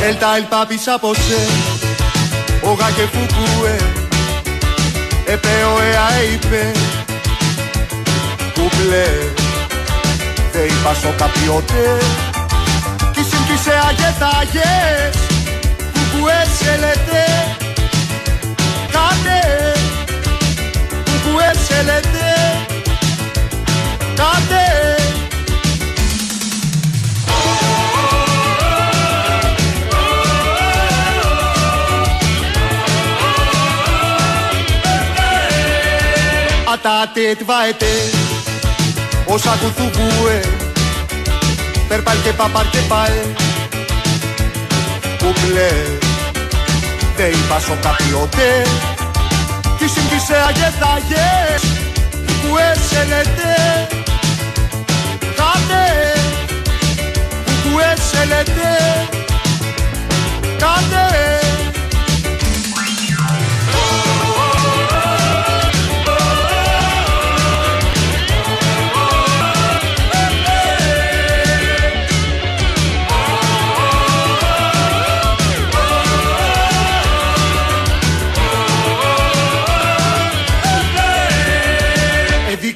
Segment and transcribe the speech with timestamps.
[0.00, 1.42] Ελτα el papi saposé,
[2.62, 3.76] όγα και φουκούε,
[5.26, 6.72] επέω εαείπε,
[8.54, 9.08] κουπλέ,
[10.52, 11.98] δε είπα σο καπιότε,
[13.12, 15.16] κι συμπτήσε αγετάγες,
[15.92, 17.24] κουκουέ σε λέτε,
[18.90, 19.40] κάτε,
[21.04, 22.28] κουκουέ σε λέτε,
[24.14, 24.97] κάτε,
[36.88, 37.94] Atate tvaete
[39.24, 40.40] Όσα κουθουκούε
[41.88, 43.12] Περπάλ και παπάρ και παλ
[45.18, 45.70] Κουμπλέ
[47.16, 48.66] Δε είπα σο καπιότε
[49.78, 51.62] Τι συγκίσε αγεθάγες
[52.42, 53.54] Που έσελετε
[55.36, 55.86] Κάτε
[57.62, 58.68] Που έσελετε
[60.58, 61.47] Κάτε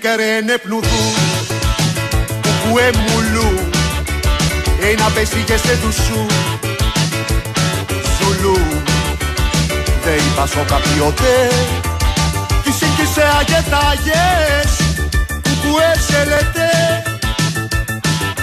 [0.05, 1.03] Εδίκαρε πνουδού
[2.43, 3.71] Κουκουέ μουλού
[4.91, 6.27] Ένα πέσει και σε δουσού.
[8.17, 8.59] Σουλού
[10.05, 11.49] Δε είπας σο καπιότε
[12.65, 14.73] Τι σύγκυσε αγετάγες
[15.43, 16.71] Κουκουέ σε λέτε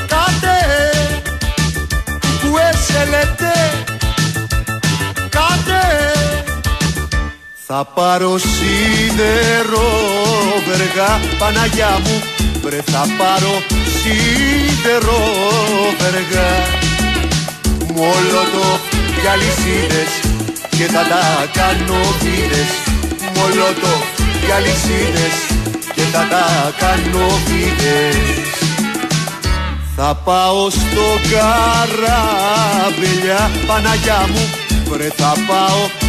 [0.07, 0.57] Κάτε
[2.19, 3.53] Κουκουέ σε λέτε
[5.29, 6.18] Κάτε
[7.71, 9.89] θα πάρω σίδερο
[10.67, 12.23] βεργά Παναγιά μου.
[12.61, 13.53] Βρε θα πάρω
[13.97, 15.21] σίδερο
[15.99, 16.51] βεργά.
[17.95, 18.65] Μόλοτο
[19.21, 20.11] για λυσίδες
[20.69, 21.23] και θα τα
[21.59, 22.71] κάνω φίδες.
[23.35, 23.93] Μόλοτο
[24.45, 25.35] για λυσίδες
[25.95, 26.45] και θα τα
[26.79, 28.17] κάνω φίδες.
[29.95, 32.21] Θα πάω στο καράβελιά
[33.67, 34.43] Παναγιά μου.
[34.89, 36.08] Βρε θα πάω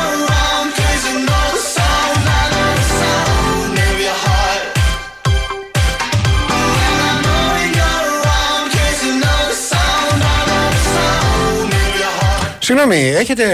[12.63, 13.45] Συγγνώμη, έχετε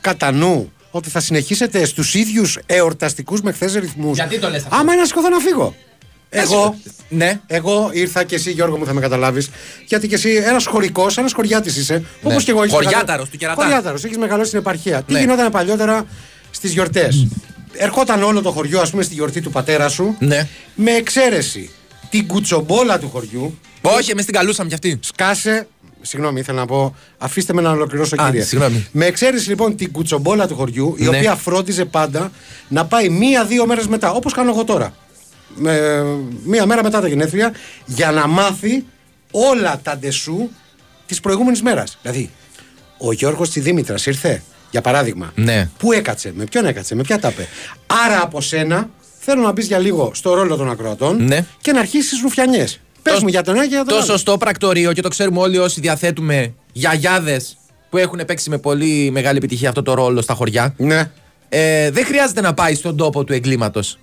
[0.00, 4.76] κατά νου ότι θα συνεχίσετε στους ίδιους εορταστικούς με χθες ρυθμούς; Γιατί το λες αυτό;
[4.76, 5.74] Άμα είναι να σηκωθώ να φύγω.
[6.28, 7.40] Εγώ, Ναι.
[7.46, 9.50] εγώ ήρθα και εσύ, Γιώργο μου, θα με καταλάβεις.
[9.86, 11.94] Γιατί και εσύ ένας χωρικός, ένας χωριάτης είσαι.
[11.94, 12.02] Ναι.
[12.30, 13.62] Όπως και εγώ έχεις Χωριάταρος, μεγαλώσει- του Κερατά.
[13.62, 15.02] Χωριάταρος, έχεις μεγαλώσει στην επαρχία.
[15.02, 15.18] Τι Ναι.
[15.20, 16.06] γινόταν παλιότερα
[16.50, 17.26] στις γιορτές;
[17.78, 20.16] Ερχόταν όλο το χωριό, ας πούμε, στη γιορτή του πατέρα σου.
[20.18, 20.48] Ναι.
[20.74, 21.70] Με εξαίρεση
[22.10, 23.58] την κουτσομπόλα του χωριού.
[23.82, 24.98] Όχι, εμείς την καλούσαμε κι αυτή.
[25.02, 25.66] Σκάσε.
[26.06, 26.94] Συγγνώμη, ήθελα να πω.
[27.18, 28.42] Αφήστε με να ολοκληρώσω, Α, κύριε.
[28.44, 28.86] συγγνώμη.
[28.92, 31.08] Με εξαίρεση λοιπόν την κουτσομπόλα του χωριού, η Ναι.
[31.16, 32.30] οποία φρόντιζε πάντα
[32.68, 34.94] να πάει μία-δύο μέρες μετά, όπως κάνω εγώ τώρα.
[35.54, 36.02] Με,
[36.44, 37.52] μία μέρα μετά τα γενέθλια,
[37.86, 38.84] για να μάθει
[39.30, 40.48] όλα τα ντεσού
[41.06, 41.98] της προηγούμενης μέρας.
[42.02, 42.30] Δηλαδή,
[42.98, 45.32] ο Γιώργος Τσιδήμητρα ήρθε, για παράδειγμα.
[45.34, 45.68] Ναι.
[45.78, 47.48] Πού έκατσε, με ποιον έκατσε, με ποια τα είπε.
[48.06, 48.88] Άρα από σένα
[49.20, 51.46] θέλω να μπεις για λίγο στο ρόλο των ακροατών Ναι.
[51.60, 52.80] και να αρχίσεις τι ρουφιανιές.
[53.10, 54.04] Πες Το- μου για τον ένα και για τον Το άλλο.
[54.04, 57.56] σωστό πρακτορείο και το ξέρουμε όλοι όσοι διαθέτουμε γιαγιάδες
[57.90, 60.74] που έχουν παίξει με πολύ μεγάλη επιτυχία αυτό το ρόλο στα χωριά.
[60.76, 61.10] Ναι.
[61.48, 63.98] Ε, δεν χρειάζεται να πάει στον τόπο του εγκλήματος.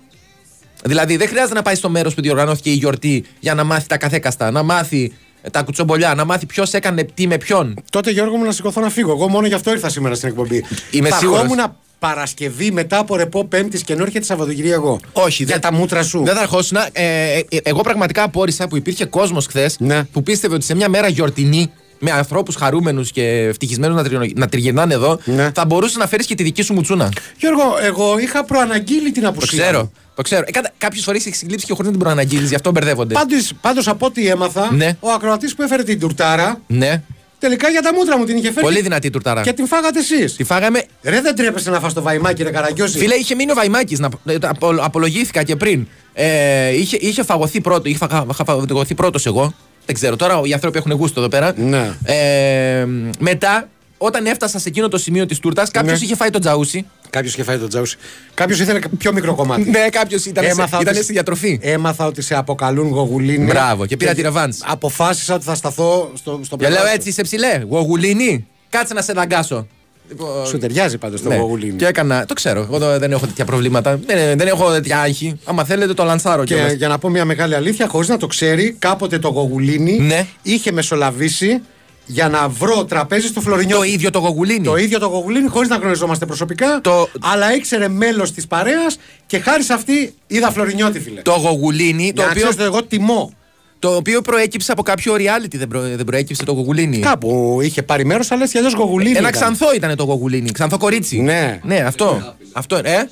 [0.84, 3.96] Δηλαδή, δεν χρειάζεται να πάει στο μέρος που διοργανώθηκε η γιορτή για να μάθει τα
[3.98, 5.12] καθέκαστα, να μάθει
[5.42, 7.74] ε, τα κουτσομπολιά, να μάθει ποιος έκανε τι με ποιον.
[7.90, 9.10] Τότε Γιώργο μου να σηκωθώ να φύγω.
[9.12, 10.64] Εγώ μόνο γι' αυτό ήρθα σήμερα στην εκπομπή.
[10.90, 11.42] Είμαι θα σίγουρος.
[11.42, 14.86] ερχόμουν Παρασκευή μετά από ρεπό Πέμπτης και ενώ έρχεται Σαββατοκύριακο.
[14.86, 15.00] εγώ.
[15.12, 16.22] Όχι, Για δεν- τα μούτρα σου.
[16.24, 16.76] Δεν θα αρχόσουν.
[16.76, 20.04] Ε, ε, ε, εγώ πραγματικά απόρρισα που υπήρχε κόσμος χθες Ναι.
[20.04, 24.48] που πίστευε ότι σε μια μέρα γιορτινή με ανθρώπους χαρούμενους και ευτυχισμένους να, τριγυρνω- να
[24.48, 25.50] τριγυρνάνε εδώ, Ναι.
[25.54, 27.08] θα μπορούσες να φέρεις και τη δική σου μουτσούνα.
[27.38, 29.62] Γιώργο, εγώ είχα προαναγγείλει την Το απουσία.
[29.62, 29.90] ξέρω.
[30.14, 30.44] Το ξέρω.
[30.46, 33.14] Ε, Κάποιες φορές έχεις συγκλείψει και χωρίς να την προαναγγείλεις, γι' αυτό μπερδεύονται.
[33.60, 34.96] Πάντως από ό,τι έμαθα, Ναι.
[35.00, 37.02] ο ακροατής που έφερε την τουρτάρα Ναι.
[37.44, 38.60] Τελικά για τα μούτρα μου την είχε φέρει.
[38.66, 39.40] Πολύ δυνατή τουρτάρα.
[39.42, 40.36] Και την φάγατε εσείς.
[40.36, 40.82] Τη φάγαμε.
[41.02, 42.98] Ρε, δεν τρέπεσαι να φας το βαϊμάκι, ρε Καραγκιόζη.
[42.98, 43.98] Φίλε, είχε μείνει ο Βαϊμάκης.
[43.98, 44.08] Να...
[44.24, 45.86] ε, το απο- Απολογήθηκα και πριν.
[46.14, 47.88] Ε, είχε, είχε φαγωθεί πρώτο.
[47.88, 49.54] Είχα φαγα- είχα φαγωθεί πρώτος εγώ.
[49.86, 51.52] Δεν ξέρω τώρα, οι άνθρωποι έχουν γούστο εδώ πέρα.
[51.56, 51.94] Ναι.
[52.04, 52.86] Ε,
[53.18, 53.68] μετά,
[53.98, 56.04] όταν έφτασα σε εκείνο το σημείο της τούρτας, κάποιος Ναι.
[56.06, 56.86] είχε φάει τον τζαούσι.
[57.14, 57.96] Κάποιος είχε φάει τον Τζάουσι.
[58.34, 59.70] Κάποιος ήθελε πιο μικρό κομμάτι.
[59.70, 61.58] Ναι, κάποιος ήταν, σε, Έμαθα ήταν ότι- στη διατροφή.
[61.62, 63.44] Έμαθα ότι σε αποκαλούν γογουλίνη.
[63.44, 64.58] Μπράβο, και πήρα τη ρεβάνς.
[64.64, 66.94] Αποφάσισα ότι θα σταθώ στο, στο Και πλευρά λέω σου.
[66.96, 67.62] έτσι, είσαι ψηλέ.
[67.68, 69.66] Γογουλίνη, κάτσε να σε δαγκάσω.
[70.08, 71.36] Λοιπόν, Σου ταιριάζει πάντως το ναι.
[71.36, 71.72] γογουλίνη.
[71.76, 72.60] Και έκανα, το ξέρω.
[72.60, 74.00] Εγώ το- δεν έχω τέτοια προβλήματα.
[74.06, 75.38] Δεν, δεν έχω τέτοια άγχη.
[75.44, 76.72] Άμα θέλετε, το λανσάρω Και κιόλας.
[76.72, 80.26] για να πω μια μεγάλη αλήθεια, χωρίς να το ξέρει, κάποτε το γογουλίνη Ναι.
[80.42, 81.60] είχε μεσολαβήσει
[82.06, 83.76] για να βρω τραπέζι στο Φλωρινιό.
[83.76, 84.64] Το ίδιο το γογουλίνι.
[84.64, 86.80] Το ίδιο το γογουλίνι, χωρίς να γνωριζόμαστε προσωπικά.
[86.82, 91.22] Το- Αλλά ήξερε μέλος της παρέας και χάρη σε αυτή είδα Φλωρινιώτη, φίλε.
[91.22, 93.32] Το γογουλίνι, το Για να οποίο, ξέρεις το εγώ τιμώ.
[93.78, 95.54] το οποίο προέκυψε από κάποιο reality.
[95.54, 96.98] Δεν, προ, δεν προέκυψε το γογουλίνι.
[96.98, 99.10] Κάπου είχε πάρει μέρος, αλλά έτσι αλλιώς γογουλίνι.
[99.10, 99.32] Ένα ήταν.
[99.32, 100.50] ξανθό ήταν το γογουλίνι.
[100.50, 101.20] Ξανθό κορίτσι.
[101.20, 101.60] Ναι.
[101.62, 102.34] Ναι, αυτό.
[102.52, 103.08] αυτό ε;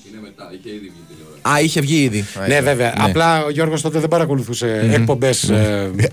[1.43, 2.19] Α, είχε βγει ήδη.
[2.19, 2.63] Α, Ναι, είχε.
[2.63, 2.95] βέβαια.
[2.99, 3.05] Ναι.
[3.05, 5.53] Απλά ο Γιώργος τότε δεν παρακολουθούσε εκπομπές.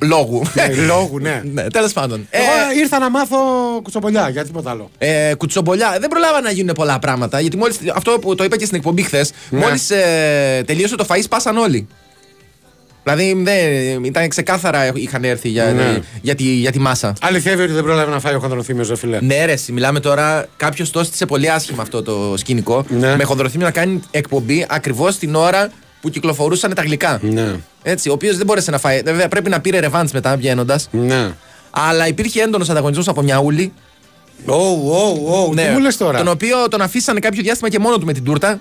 [0.02, 0.44] Λόγου.
[0.88, 1.42] Λόγου, ναι.
[1.54, 2.28] ναι, τέλος πάντων.
[2.30, 3.38] Ε, Εγώ ήρθα να μάθω
[3.84, 4.90] κουτσομπολιά για τίποτα άλλο.
[4.98, 5.98] Ε, κουτσομπολιά.
[6.00, 7.40] Δεν προλάβα να γίνουν πολλά πράγματα.
[7.40, 7.78] Γιατί μόλις.
[7.96, 9.32] Αυτό που το είπα και στην εκπομπή χθες.
[9.50, 9.60] Ναι.
[9.60, 11.88] Μόλις ε, τελείωσε το φαΐς, σπάσαν όλοι.
[13.16, 16.00] Δηλαδή δεν, ήταν ξεκάθαρα είχαν έρθει για, Ναι.
[16.22, 17.14] για, τη, για τη μάσα.
[17.22, 19.18] Αληθεύει ότι δεν πρόλαβε να φάει ο χονδροθύμιος, ρε φιλέ.
[19.22, 20.46] Ναι, ρε, εσύ, μιλάμε τώρα.
[20.58, 22.86] Κάποιος το έστησε πολύ άσχημα αυτό το σκηνικό.
[22.90, 23.16] Ναι.
[23.16, 25.70] Με χονδροθύμιο να κάνει εκπομπή ακριβώς την ώρα
[26.02, 27.20] που κυκλοφορούσαν τα γλυκά.
[27.22, 27.56] Ναι.
[27.84, 29.02] Έτσι, ο οποίος δεν μπόρεσε να φάει.
[29.06, 30.88] Βέβαια, πρέπει να πήρε ρεβάντ μετά βγαίνοντας.
[30.92, 31.32] Ναι.
[31.70, 33.74] Αλλά υπήρχε έντονος ανταγωνισμός από μια ούλη.
[34.46, 35.54] Ωου, ωου, ωου.
[35.56, 36.18] Τι μου λες τώρα; Ναι.
[36.18, 38.60] Τον οποίο τον αφήσανε κάποιο διάστημα και μόνο του με την τούρτα.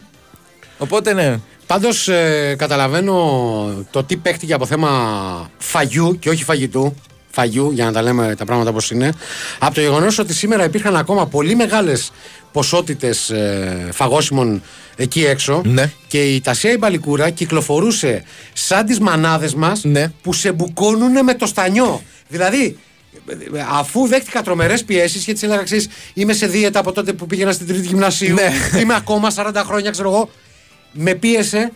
[0.78, 1.38] Οπότε ναι.
[1.68, 2.08] Πάντως
[2.56, 3.14] καταλαβαίνω
[3.90, 6.94] το τι παίχτηκε από θέμα φαγιού και όχι φαγητού.
[7.30, 9.12] Φαγιού, για να τα λέμε τα πράγματα όπως είναι.
[9.58, 12.10] Από το γεγονός ότι σήμερα υπήρχαν ακόμα πολύ μεγάλες
[12.52, 13.32] ποσότητες
[13.92, 14.62] φαγόσιμων
[14.96, 15.62] εκεί έξω.
[15.64, 15.92] Ναι.
[16.06, 18.22] Και η Τασία η Μπαλικούρα κυκλοφορούσε
[18.52, 20.12] σαν τις μανάδες μας Ναι.
[20.22, 22.02] που σε μπουκώνουν με το στανιό.
[22.28, 22.78] Δηλαδή,
[23.72, 27.52] αφού δέχτηκα τρομερές πιέσεις και τη έλεγα εξή, είμαι σε δίαιτα από τότε που πήγαινα
[27.52, 28.34] στην τρίτη γυμνασίου.
[28.34, 28.80] Ναι.
[28.80, 30.30] Είμαι ακόμα 40 χρόνια, ξέρω εγώ.
[30.92, 31.72] Με πίεσε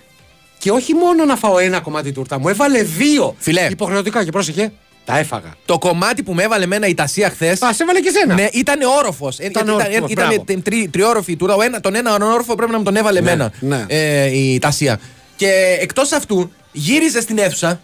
[0.59, 3.67] και όχι μόνο να φάω ένα κομμάτι τούρτα, μου έβαλε δύο Φιλέ.
[3.71, 4.73] υποχρεωτικά και πρόσεχε,
[5.05, 5.55] τα έφαγα.
[5.65, 7.63] Το κομμάτι που με έβαλε εμένα η Τασία χθες.
[7.63, 8.35] Α, σε έβαλε και σένα.
[8.35, 9.39] Ναι, ήταν όροφος.
[9.39, 10.33] Ήταν, όροφος, ήταν, μπράβο.
[10.35, 11.55] ήταν τρι, τριόροφη η τούρα.
[11.55, 13.85] Ο ένα, τον ένα όροφο πρέπει να μου τον έβαλε Ναι, εμένα ναι.
[13.89, 15.01] ε, η Τασία.
[15.37, 17.81] Και εκτός αυτού, γύριζε στην αίθουσα.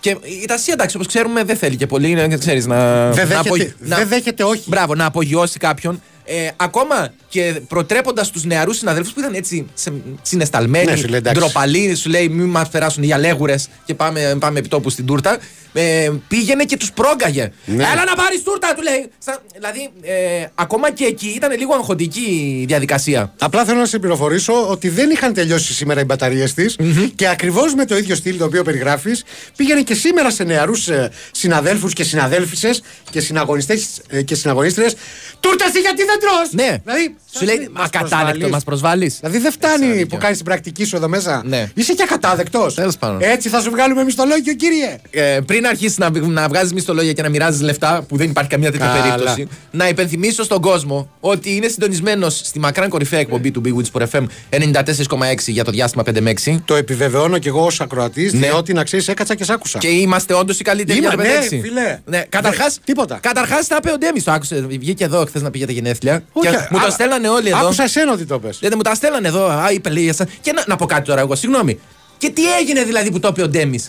[0.00, 0.10] Και
[0.42, 3.74] η Τασία, εντάξει, όπως ξέρουμε, δεν θέλει και πολύ να ξέρεις, να, Δεν να, δέχεται-
[3.78, 4.62] δεν δέχεται όχι.
[4.66, 6.02] Μπράβο, να απογειώσει κάποιον.
[6.30, 9.92] Ε, ακόμα και προτρέποντας τους νεαρούς συναδέλφους που ήταν έτσι σε,
[10.22, 11.40] συναισθαλμένοι, Ναι, σου λέει, εντάξει.
[11.40, 15.38] ντροπαλοί, σου λέει μην μας περάσουν οι αλέγουρες και πάμε, πάμε επί τόπου στην τούρτα.
[15.72, 17.52] Ε, πήγαινε και τους πρόγκαγε.
[17.64, 17.82] Ναι.
[17.84, 19.10] Έλα να πάρεις τούρτα, του λέει.
[19.18, 23.32] Στα- δηλαδή, ε, ακόμα και εκεί ήταν λίγο αγχωτική η διαδικασία.
[23.38, 26.76] Απλά θέλω να σε πληροφορήσω ότι δεν είχαν τελειώσει σήμερα οι μπαταρίες της
[27.14, 29.24] και ακριβώς με το ίδιο στυλ το οποίο περιγράφεις
[29.56, 30.88] πήγαινε και σήμερα σε νεαρούς
[31.30, 32.70] συναδέλφους και συναδέλφισε
[33.10, 34.94] και συναγωνιστές και συναγωνίστριες.
[35.40, 36.30] Τούρτα εσύ γιατί δεν τρώ!
[36.50, 36.76] Ναι.
[36.84, 39.06] Δηλαδή, Σου λέει, μας κατάλεκτο, μας προσβάλλει.
[39.20, 40.06] Δηλαδή δεν φτάνει δίκιο.
[40.06, 41.42] που κάνεις την πρακτική σου εδώ μέσα.
[41.44, 41.70] Ναι.
[41.74, 42.74] Είσαι και ακατάδεκτος.
[42.74, 43.18] Τέλος πάντων.
[43.22, 44.98] Έτσι θα σου βγάλουμε μισθολόγιο, κύριε.
[45.10, 48.70] Ε, πριν αρχίσεις να, να βγάζεις μισθολόγια και να μοιράζεις λεφτά, που δεν υπάρχει καμία
[48.70, 49.02] τέτοια Καλά.
[49.02, 54.00] περίπτωση, να υπενθυμίσω στον κόσμο ότι είναι συντονισμένος στη μακράν κορυφαία εκπομπή του Big Woods
[54.00, 56.56] for FM 94,6 για το διάστημα 5 με 6.
[56.64, 58.38] Το επιβεβαιώνω κι εγώ ως ακροατής, Ναι.
[58.46, 59.78] διότι να ξέρεις, έκατσα και σ' άκουσα.
[59.78, 61.60] Και είμαστε όντως οι καλύτεροι Είμα, για το ναι, 5-6.
[61.60, 61.98] φίλε.
[62.04, 63.18] Ναι, καταρχάς, Δε- τίποτα.
[63.22, 64.24] Καταρχάς, θα είπε ο Ντέμις.
[64.24, 64.66] Το άκουσε.
[64.68, 66.22] Βγήκε εδώ χθες να πήγε τα γενέθλια.
[66.32, 67.58] Όχι, και μου το α- στέλνανε όλοι εδώ.
[67.58, 68.58] Άκουσα εσένα ότι το πες.
[68.60, 69.46] Δεν μου τα στέλνανε εδώ.
[69.48, 70.02] Α, είπε λέει.
[70.02, 70.26] για σας.
[70.40, 71.78] Και να, να πω κάτι τώρα εγώ, συγγνώμη.
[72.18, 73.84] Και τι έγινε δηλαδή που το είπε ο Ντέμις;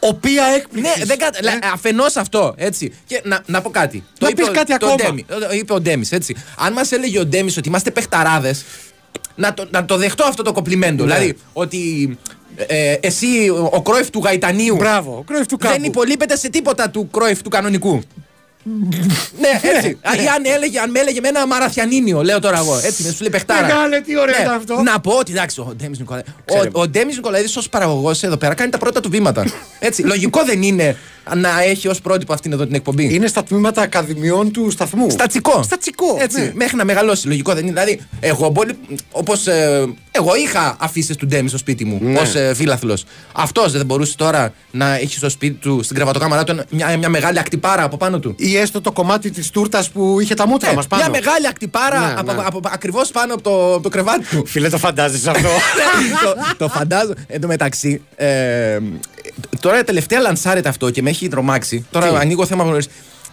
[0.00, 0.98] Οποία έκπληξη.
[0.98, 1.38] Ναι, δεν κατα...
[1.48, 2.92] Ε, Αφενός αυτό, έτσι.
[3.06, 4.04] Και να, να πω κάτι.
[4.20, 4.94] Να είπε πεις ο- κάτι το ακόμα.
[4.94, 5.24] Ντέμι.
[5.28, 6.36] Το είπε ο Ντέμις, έτσι.
[6.58, 8.64] Αν μας έλεγε ο Ντέμις ότι είμαστε παιχταράδες,
[9.34, 11.04] να το, να το δεχτώ αυτό το κοπλιμέντο.
[11.04, 11.14] Ναι.
[11.14, 12.18] Δηλαδή, ότι
[12.66, 15.84] ε, εσύ, ο, ο Κρόεφ του Γαϊτανίου, Μπράβο, ο Κρόεφ του δεν κάπου.
[15.84, 18.02] υπολείπεται σε τίποτα του Κρόεφ του κανονικού.
[19.40, 19.98] Ναι, έτσι.
[20.02, 22.80] Α, Ή αν, έλεγε, αν με έλεγε με ένα μαραθιανίνιο, λέω τώρα εγώ.
[22.84, 23.66] Έτσι, με σου λέει παιχτάρα.
[23.66, 24.82] Μεγάλε, τι ωραίο Ναι, ήταν αυτό.
[24.82, 26.26] Να πω ότι εντάξει, ο Ντέμις Νικολαίδη.
[26.44, 26.68] Ξέρε.
[26.72, 29.44] Ο, ο Ντέμις Νικολαίδης ως παραγωγός εδώ πέρα κάνει τα πρώτα του βήματα.
[29.78, 30.96] Έτσι, λογικό δεν είναι
[31.36, 33.14] να έχει ως πρότυπο αυτήν εδώ την εκπομπή.
[33.14, 35.10] Είναι στα τμήματα ακαδημιών του σταθμού.
[35.10, 35.62] Στατσικό.
[35.62, 36.16] Στατσικό.
[36.20, 36.52] Έτσι, ναι.
[36.54, 37.26] μέχρι να μεγαλώσει.
[37.26, 37.72] Λογικό δεν είναι.
[37.72, 38.72] Δηλαδή, εγώ πολύ.
[39.10, 39.46] Όπως.
[40.10, 42.18] εγώ είχα αφήσει του Ντέμι στο σπίτι μου Ναι.
[42.18, 43.04] ως ε, φίλαθλος.
[43.32, 47.38] Αυτός δεν μπορούσε τώρα να έχει στο σπίτι του, στην κρεβατοκάμαρά του, μια, μια μεγάλη
[47.38, 48.34] ακτιπάρα από πάνω του.
[48.36, 51.02] Ή έστω το κομμάτι της τούρτας που είχε τα μούτρα Ε, μας πάνω.
[51.02, 52.42] μια μεγάλη ακτιπάρα Ναι, από, ναι.
[52.46, 54.46] από, ακριβώς πάνω από το, από το κρεβάτι του.
[54.52, 55.48] Φίλε, το φαντάζεσαι αυτό;
[56.24, 57.12] το, το φαντάζω.
[57.26, 58.78] Εν τω μεταξύ, ε,
[59.60, 61.86] τώρα τελευταία λανσάρεται αυτό και με έχει τρομάξει.
[61.90, 62.88] Τώρα Τι; ανοίγω θέμα γνωρίζει.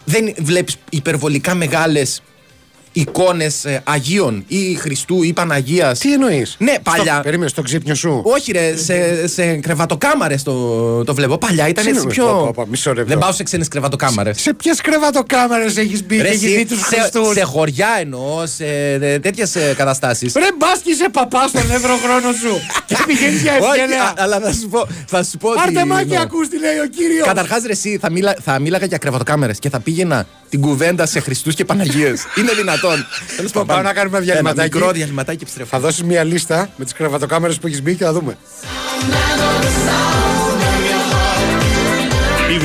[0.05, 2.21] Δεν βλέπεις υπερβολικά μεγάλες
[2.99, 5.99] εικόνες Αγίων ή Χριστού ή Παναγίας.
[5.99, 7.13] Τι εννοείς; Ναι, παλιά.
[7.13, 8.21] Στο, περίμενε, στο ξύπνιο σου.
[8.25, 11.37] Όχι, ρε, σε, σε κρεβατοκάμαρες το, το βλέπω.
[11.37, 12.45] Παλιά ήταν έτσι Συγγνώμη, πω, πιο.
[12.45, 13.09] πω, πω, μισό λεπτό.
[13.09, 14.41] Δεν πάω σε ξένες κρεβατοκάμαρες.
[14.41, 18.65] Σε ποιες κρεβατοκάμερε έχεις μπει και έχεις δει τους σε, Χριστούς; σε χωριά εννοώ, σε
[19.19, 20.33] τέτοιες καταστάσεις.
[20.35, 22.59] Ρε μπας και είσαι παπά στον εύρο χρόνο σου.
[22.87, 24.03] και πηγαίνεις για Όχι, ευγένεια.
[24.03, 24.87] α- αλλά θα σου πω.
[25.07, 26.19] Θα σου πω Πάρτε ότι- μάκι, ναι.
[26.21, 27.27] ακούς τι λέει ο κύριος.
[27.27, 31.19] Καταρχάς, ρε, εσύ θα, μίλα, θα μίλαγα για κρεβατοκάμερε και θα πήγαινα την κουβέντα σε
[31.19, 32.23] Χριστούς και Παναγίες.
[32.37, 32.51] Είναι
[32.89, 33.05] δυνατόν.
[33.35, 34.73] Τέλος πάντων, Πάμε να κάνουμε ένα διαλυματάκι.
[34.73, 35.69] μικρό διαλυματάκι και επιστρέφω.
[35.69, 38.37] Θα δώσει μια λίστα με τις κρεβατοκάμερες που έχεις μπει και θα δούμε.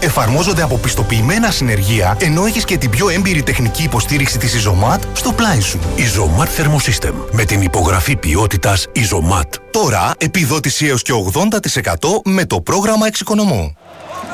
[0.00, 5.32] Εφαρμόζονται από πιστοποιημένα συνεργεία, ενώ έχεις και την πιο έμπειρη τεχνική υποστήριξη της Isomat στο
[5.32, 5.78] πλάι σου.
[5.96, 9.48] Isomat Thermosystem με την υπογραφή ποιότητας Isomat.
[9.70, 13.76] Τώρα, επιδότηση έως και 80% με το πρόγραμμα εξοικονομώ.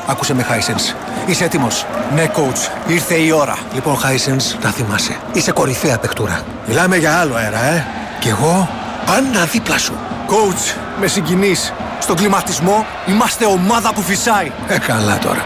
[0.07, 0.95] Άκουσε με, Hisense.
[1.29, 2.91] Είσαι έτοιμος; Ναι, coach.
[2.91, 3.57] Ήρθε η ώρα.
[3.73, 5.17] Λοιπόν, Hisense, να θυμάσαι.
[5.33, 6.41] Είσαι κορυφαία παιχτούρα.
[6.67, 7.85] Μιλάμε για άλλο αέρα, ε.
[8.19, 8.69] Κι εγώ;
[9.05, 9.93] Πάντα δίπλα σου.
[10.27, 11.73] Coach, με συγκινείς.
[12.03, 14.51] Στον κλιματισμό είμαστε ομάδα που φυσάει.
[14.67, 15.45] Ε, καλά τώρα.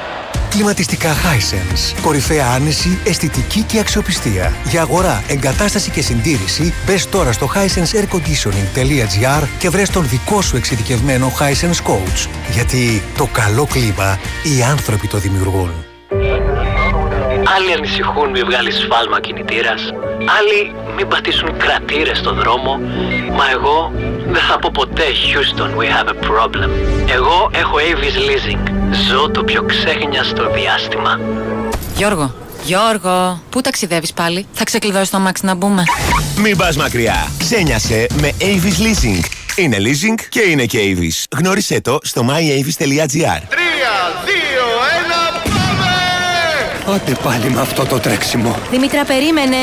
[0.49, 1.95] Κλιματιστικά Hisense.
[2.01, 4.53] Κορυφαία άνεση, αισθητική και αξιοπιστία.
[4.63, 11.31] Για αγορά, εγκατάσταση και συντήρηση, μπες τώρα στο hisenseairconditioning.gr και βρες τον δικό σου εξειδικευμένο
[11.39, 12.27] Hisense Coach.
[12.51, 15.71] Γιατί το καλό κλίμα οι άνθρωποι το δημιουργούν.
[17.55, 19.81] Άλλοι ανησυχούν μη βγάλεις σφάλμα κινητήρας.
[20.37, 22.79] Άλλοι μην πατήσουν κρατήρες στο δρόμο.
[23.37, 23.91] Μα εγώ
[24.27, 26.69] δεν θα πω ποτέ Houston, we have a problem.
[27.09, 28.71] Εγώ έχω Avis Leasing.
[29.09, 31.19] Ζω το πιο ξέχνιαστο διάστημα.
[31.95, 35.83] Γιώργο, Γιώργο, πού ταξιδεύεις πάλι; Θα ξεκλειδώσει το αμάξι να μπούμε.
[36.37, 37.27] Μην πας μακριά.
[37.37, 39.23] Ξένιασε με Avis Leasing.
[39.55, 41.37] Είναι leasing και είναι και Avis.
[41.37, 43.41] Γνώρισέ το στο myavis.gr.
[46.93, 48.57] Άντε πάλι με αυτό το τρέξιμο.
[48.71, 49.57] Δημήτρα, περίμενε.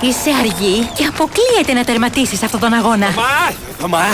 [0.00, 3.14] Είσαι αργή και αποκλείεται να τερματίσεις αυτόν τον αγώνα.
[3.80, 4.04] Μα, μα,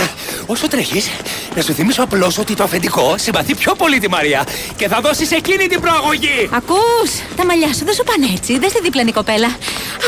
[0.46, 1.10] όσο τρέχεις,
[1.56, 5.30] να σου θυμίσω απλώς ότι το αφεντικό συμπαθεί πιο πολύ τη Μαρία και θα δώσεις
[5.30, 6.48] εκείνη την προαγωγή.
[6.52, 8.58] Ακούς, τα μαλλιά σου δεν σου πάνε έτσι.
[8.58, 9.46] Δεν στη διπλανή κοπέλα.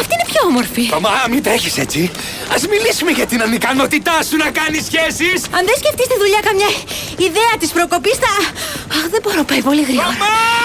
[0.00, 0.90] Αυτή είναι πιο όμορφη.
[1.00, 2.10] Μα, μην τρέχεις έτσι.
[2.54, 5.44] Ας μιλήσουμε για την ανικανότητά σου να κάνεις σχέσεις.
[5.56, 6.70] Αν δεν σκεφτείς τη δουλειά καμιά
[7.16, 8.32] ιδέα της προκοπής θα...
[8.96, 10.06] Αχ, δεν μπορώ, πάει πολύ γρήγορα.
[10.06, 10.55] Μα!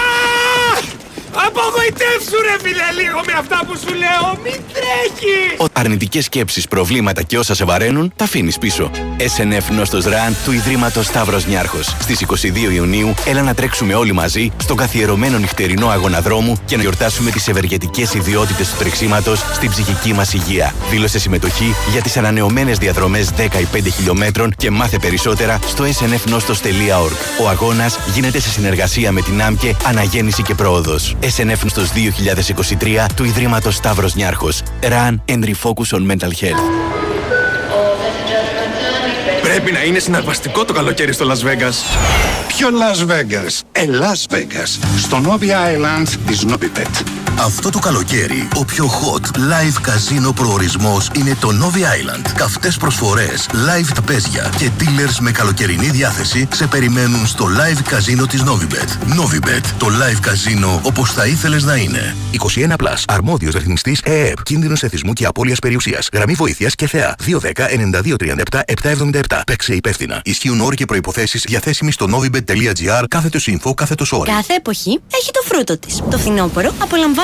[1.34, 4.40] Απογοητεύσου ρε φίλε λίγο με αυτά που σου λέω.
[4.44, 5.70] Μην τρέχεις.
[5.74, 8.92] Αρνητικές σκέψεις, προβλήματα και όσα σε βαραίνουν, τα αφήνεις πίσω.
[9.18, 11.96] SNF Νόστος Ραν του Ιδρύματος Σταύρος Νιάρχος.
[12.00, 16.82] Στις 22 Ιουνίου, έλα να τρέξουμε όλοι μαζί στον καθιερωμένο νυχτερινό αγώνα δρόμου και να
[16.82, 20.74] γιορτάσουμε τις ευεργετικές ιδιότητες του τρεξίματος στην ψυχική μας υγεία.
[20.90, 27.42] Δήλωσε συμμετοχή για τις ανανεωμένες διαδρομές 10 ή 5 χιλιόμετρων και μάθε περισσότερα στο snfnostos.org.
[27.42, 31.16] Ο αγώνας γίνεται σε συνεργασία με την ΆΜΚΕ Αναγέννηση και Πρόοδος.
[31.22, 34.62] SNF Νόστος 2023 του Ιδρύματος Σταύρος Νιάρχος.
[34.82, 36.92] Run and refocus on mental health.
[39.42, 41.74] Πρέπει να είναι συναρπαστικό το καλοκαίρι στο Las Vegas.
[42.48, 43.60] Ποιο Las Vegas?
[43.72, 44.86] Ε, Las Vegas.
[44.98, 47.21] Στο Novi Island της Novibet.
[47.40, 52.32] Αυτό το καλοκαίρι, ο πιο hot live καζίνο προορισμός είναι το Novi Island.
[52.36, 58.44] Καυτές προσφορές, live τραπέζια και dealers με καλοκαιρινή διάθεση σε περιμένουν στο live καζίνο της
[58.44, 59.20] Novibet.
[59.20, 62.16] Novibet, το live καζίνο όπως θα ήθελες να είναι.
[62.32, 66.10] 21+, αρμόδιος ρυθμιστής ΕΕΠ, κίνδυνος εθισμού και απώλειας περιουσίας.
[66.14, 67.16] Γραμμή βοήθειας και θεά.
[67.26, 69.42] 210-9237-777.
[69.46, 70.22] Παίξε υπεύθυνα.
[70.24, 74.24] Ισχύουν όροι και προϋποθέσεις διαθέσιμοι στο novibet.gr κάθετος info κάθετος όρο.
[74.24, 76.04] Κάθε εποχή έχει το φρούτο της.
[76.10, 76.74] Το φθινόπωρο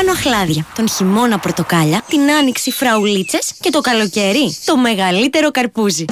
[0.07, 0.65] απολαμβάνω αχλάδια.
[0.75, 6.05] Τον χειμώνα πορτοκάλια, την άνοιξη φραουλίτσες και το καλοκαίρι το μεγαλύτερο καρπούζι.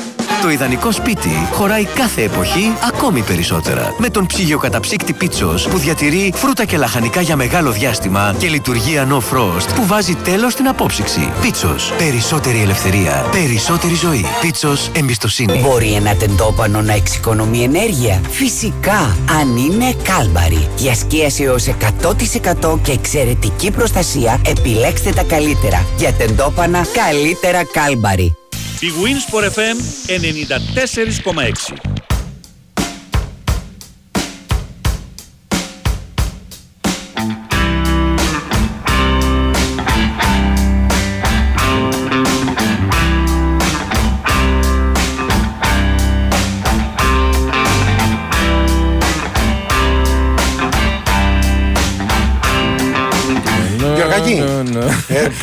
[0.46, 3.96] Το ιδανικό σπίτι χωράει κάθε εποχή ακόμη περισσότερα.
[3.98, 9.16] Με τον ψυγειοκαταψύκτη Πίτσος που διατηρεί φρούτα και λαχανικά για μεγάλο διάστημα και λειτουργία No
[9.16, 11.32] Frost που βάζει τέλος στην απόψυξη.
[11.42, 11.94] Πίτσος.
[11.98, 13.26] Περισσότερη ελευθερία.
[13.32, 14.26] Περισσότερη ζωή.
[14.42, 14.90] Πίτσος.
[14.96, 15.60] Εμπιστοσύνη.
[15.60, 20.68] Μπορεί ένα τεντόπανο να εξοικονομεί ενέργεια; Φυσικά, αν είναι κάλμπαρη.
[20.76, 25.86] Για σκίαση έως 100% και εξαιρετική προστασία, επιλέξτε τα καλύτερα.
[25.98, 28.36] Για τεντόπανα, καλύτερα κάλμπαρη.
[28.86, 29.78] Η Winsport FM
[30.08, 31.95] 94,6.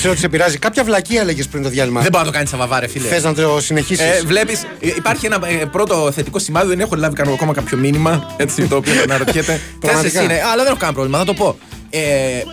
[0.03, 0.59] Ξέρω ότι σε πειράζει.
[0.59, 2.01] Κάποια βλακία έλεγες πριν το διάλειμμα.
[2.01, 3.09] Δεν μπορεί να το κάνεις σαβαβάρε, φίλε.
[3.09, 7.15] Θες να το συνεχίσεις; Ε, Βλέπεις, υπάρχει ένα ε, πρώτο θετικό σημάδι, δεν έχω λάβει
[7.15, 8.35] κανένα- ακόμα κάποιο μήνυμα.
[8.37, 9.53] Έτσι, το οποίο να ρωτιέται.
[9.81, 10.19] Θε Πραγματικά.
[10.19, 10.41] εσύ, ναι.
[10.53, 11.57] Αλλά δεν έχω κανένα πρόβλημα, θα το πω.
[11.91, 12.01] Ε,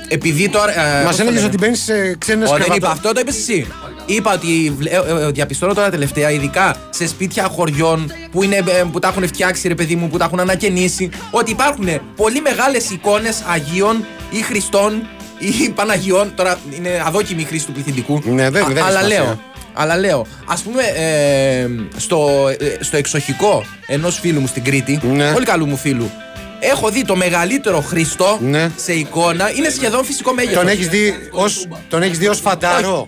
[0.07, 0.71] επειδή τώρα.
[0.79, 3.19] ε, Μας πώς το έλεγε λένε; ότι μπαίνεις σε ξένες Ω, δεν είπα αυτό, το
[3.19, 3.67] είπες εσύ.
[4.05, 8.83] Είπα ότι βλέ- ε, ε, διαπιστώνω τώρα τελευταία, ειδικά σε σπίτια χωριών που, είναι, ε,
[8.91, 12.89] που τα έχουν φτιάξει, ρε παιδί μου, που τα έχουν ανακαινήσει, ότι υπάρχουν πολύ μεγάλες
[12.89, 15.07] εικόνες Αγίων ή Χριστών
[15.39, 16.31] ή Παναγιών.
[16.35, 18.21] Τώρα είναι αδόκιμη η χρήση του πληθυντικού.
[18.25, 19.23] Ναι, δεν- Α- δεν έχει αλλά σημασία.
[19.23, 19.39] λέω.
[19.73, 21.67] Αλλά λέω, ας πούμε, ε,
[21.97, 22.29] στο,
[22.59, 25.31] ε, στο εξοχικό ενός φίλου μου στην Κρήτη, Ναι.
[25.31, 26.11] πολύ καλού μου φίλου,
[26.59, 28.39] έχω δει το μεγαλύτερο Χριστό
[28.75, 30.57] σε εικόνα, είναι σχεδόν φυσικό μέγεθος.
[30.57, 33.07] Τον έχεις δει ως- τον έχεις δει ως φαντάρο;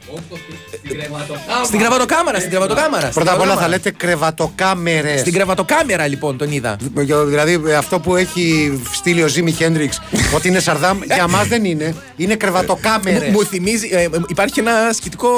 [1.65, 3.01] Στην κρεβατοκάμερα, στην κρεβατοκάμερα.
[3.01, 3.67] στην Πρώτα απ' όλα θα κρεβατοκάμερα.
[3.67, 5.19] λέτε κρεβατοκάμερες.
[5.19, 6.75] Στην κρεβατοκάμερα λοιπόν τον είδα.
[7.27, 10.01] Δηλαδή ε, αυτό που έχει στείλει ο Τζίμι Χέντριξ
[10.35, 11.95] ότι είναι Σαρδάμ, για μας δεν είναι.
[12.15, 13.21] Είναι κρεβατοκάμερες.
[13.21, 15.29] Μου, μου θυμίζει, ε, ε, υπάρχει ένα κρητικό,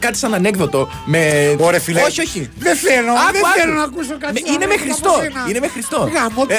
[0.00, 0.88] κάτι σαν ανέκδοτο.
[1.04, 1.54] Με...
[1.58, 2.00] Ωραία, φίλε.
[2.00, 2.48] Όχι, όχι.
[2.58, 3.58] Δεν θέλω, Άκου, δεν άκου.
[3.60, 5.08] θέλω να ακούσω κάτι Με- σαν Είναι με ανέκδοτο Χριστό.
[5.10, 5.44] από σένα.
[5.48, 6.10] Είναι με Χριστό.
[6.14, 6.46] Γάμο.
[6.48, 6.54] Ε,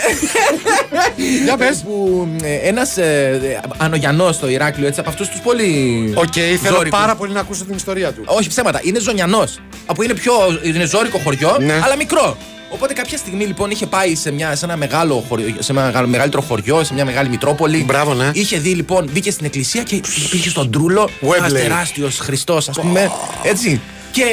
[1.46, 1.82] Για πες.
[1.86, 2.28] Που
[2.64, 5.70] ένας ε, Ανωγειανό στο Ηράκλειο, έτσι από αυτούς τους πολύ.
[6.18, 7.00] Οκ, θέλω ζόρικους.
[7.00, 8.24] πάρα πολύ να ακούσω την ιστορία του.
[8.40, 9.60] Όχι ψέματα, είναι Ζωνιανός.
[9.86, 10.34] Από είναι πιο.
[10.64, 11.80] είναι ζώρικο χωριό, Ναι.
[11.84, 12.38] αλλά μικρό.
[12.72, 16.08] Οπότε κάποια στιγμή λοιπόν είχε πάει σε, μια, σε ένα μεγάλο χωριό, σε ένα μεγάλο,
[16.08, 17.84] μεγαλύτερο χωριό, σε μια μεγάλη Μητρόπολη.
[17.84, 18.30] Μπράβο, ναι.
[18.34, 21.54] Είχε δει λοιπόν, μπήκε στην εκκλησία και υπήρχε στον τρούλο ένας Webley.
[21.56, 23.12] τεράστιος Χριστός, ας πούμε.
[23.44, 23.82] Έτσι.
[24.12, 24.24] Και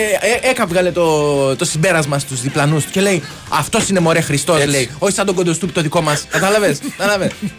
[0.42, 4.68] ε, έκαυγαλε το, το συμπέρασμα στους διπλανούς του και λέει: Αυτός είναι μωρέ Χριστός, Έτσι.
[4.70, 4.90] λέει.
[4.98, 6.26] Όχι σαν τον κοντοστούπι το δικό μας.
[6.30, 6.78] Κατάλαβες;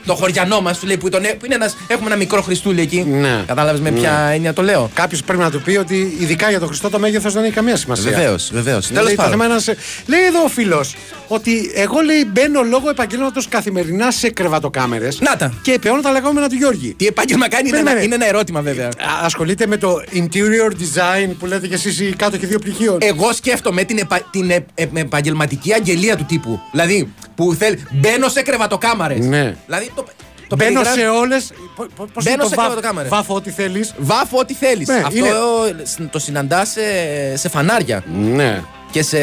[0.06, 3.04] το χωριανό μας, του λέει που, τον, που είναι ένας, έχουμε ένα μικρό Χριστούλη εκεί.
[3.04, 3.44] Ναι.
[3.48, 4.36] Κατάλαβες με ποια Ναι.
[4.36, 7.34] έννοια το λέω; Κάποιος πρέπει να του πει ότι ειδικά για τον Χριστό το μέγεθος
[7.34, 8.12] δεν έχει καμία σημασία.
[8.12, 8.88] Βεβαίως, βεβαίως.
[8.88, 10.96] Δηλαδή, το θέμα είναι να σε- Λέει εδώ ο φίλος
[11.28, 15.20] ότι εγώ λέει μπαίνω λόγω επαγγέλματος καθημερινά σε κρεβατοκάμερες.
[15.20, 15.54] Να τα.
[15.62, 16.94] Και επαιώνω τα λεγόμενα του Γιώργη.
[16.98, 18.16] Τι επάγγελμα κάνει, είναι ένα, Περίμενε.
[18.16, 18.88] είναι ένα ερώτημα βέβαια.
[18.88, 18.92] Α,
[19.24, 22.98] Ασχολείται με το interior design που λέτε κι εσείς οι κάτω και δύο πτυχίων.
[23.02, 26.60] Εγώ σκέφτομαι την, επα, την ε, ε, επαγγελματική αγγελία του τύπου.
[26.72, 27.84] Δηλαδή, που θέλει.
[27.92, 29.26] Μπαίνω σε κρεβατοκάμαρες.
[29.26, 29.56] Ναι.
[29.66, 30.06] Δηλαδή, το,
[30.48, 31.36] το Μπαίνω περιγράφει- σε όλε.
[31.76, 33.10] Πώς Μπαίνω είναι το σε βάφ- κρεβατοκάμερες.
[33.12, 33.94] Βάφω ό,τι θέλεις.
[33.98, 34.88] Βάφω ό,τι θέλεις.
[34.88, 35.30] Ναι, Αυτό είναι-
[36.00, 36.82] ε, το συναντάς σε,
[37.38, 38.04] σε φανάρια.
[38.34, 38.62] Ναι.
[38.92, 39.18] Και σε.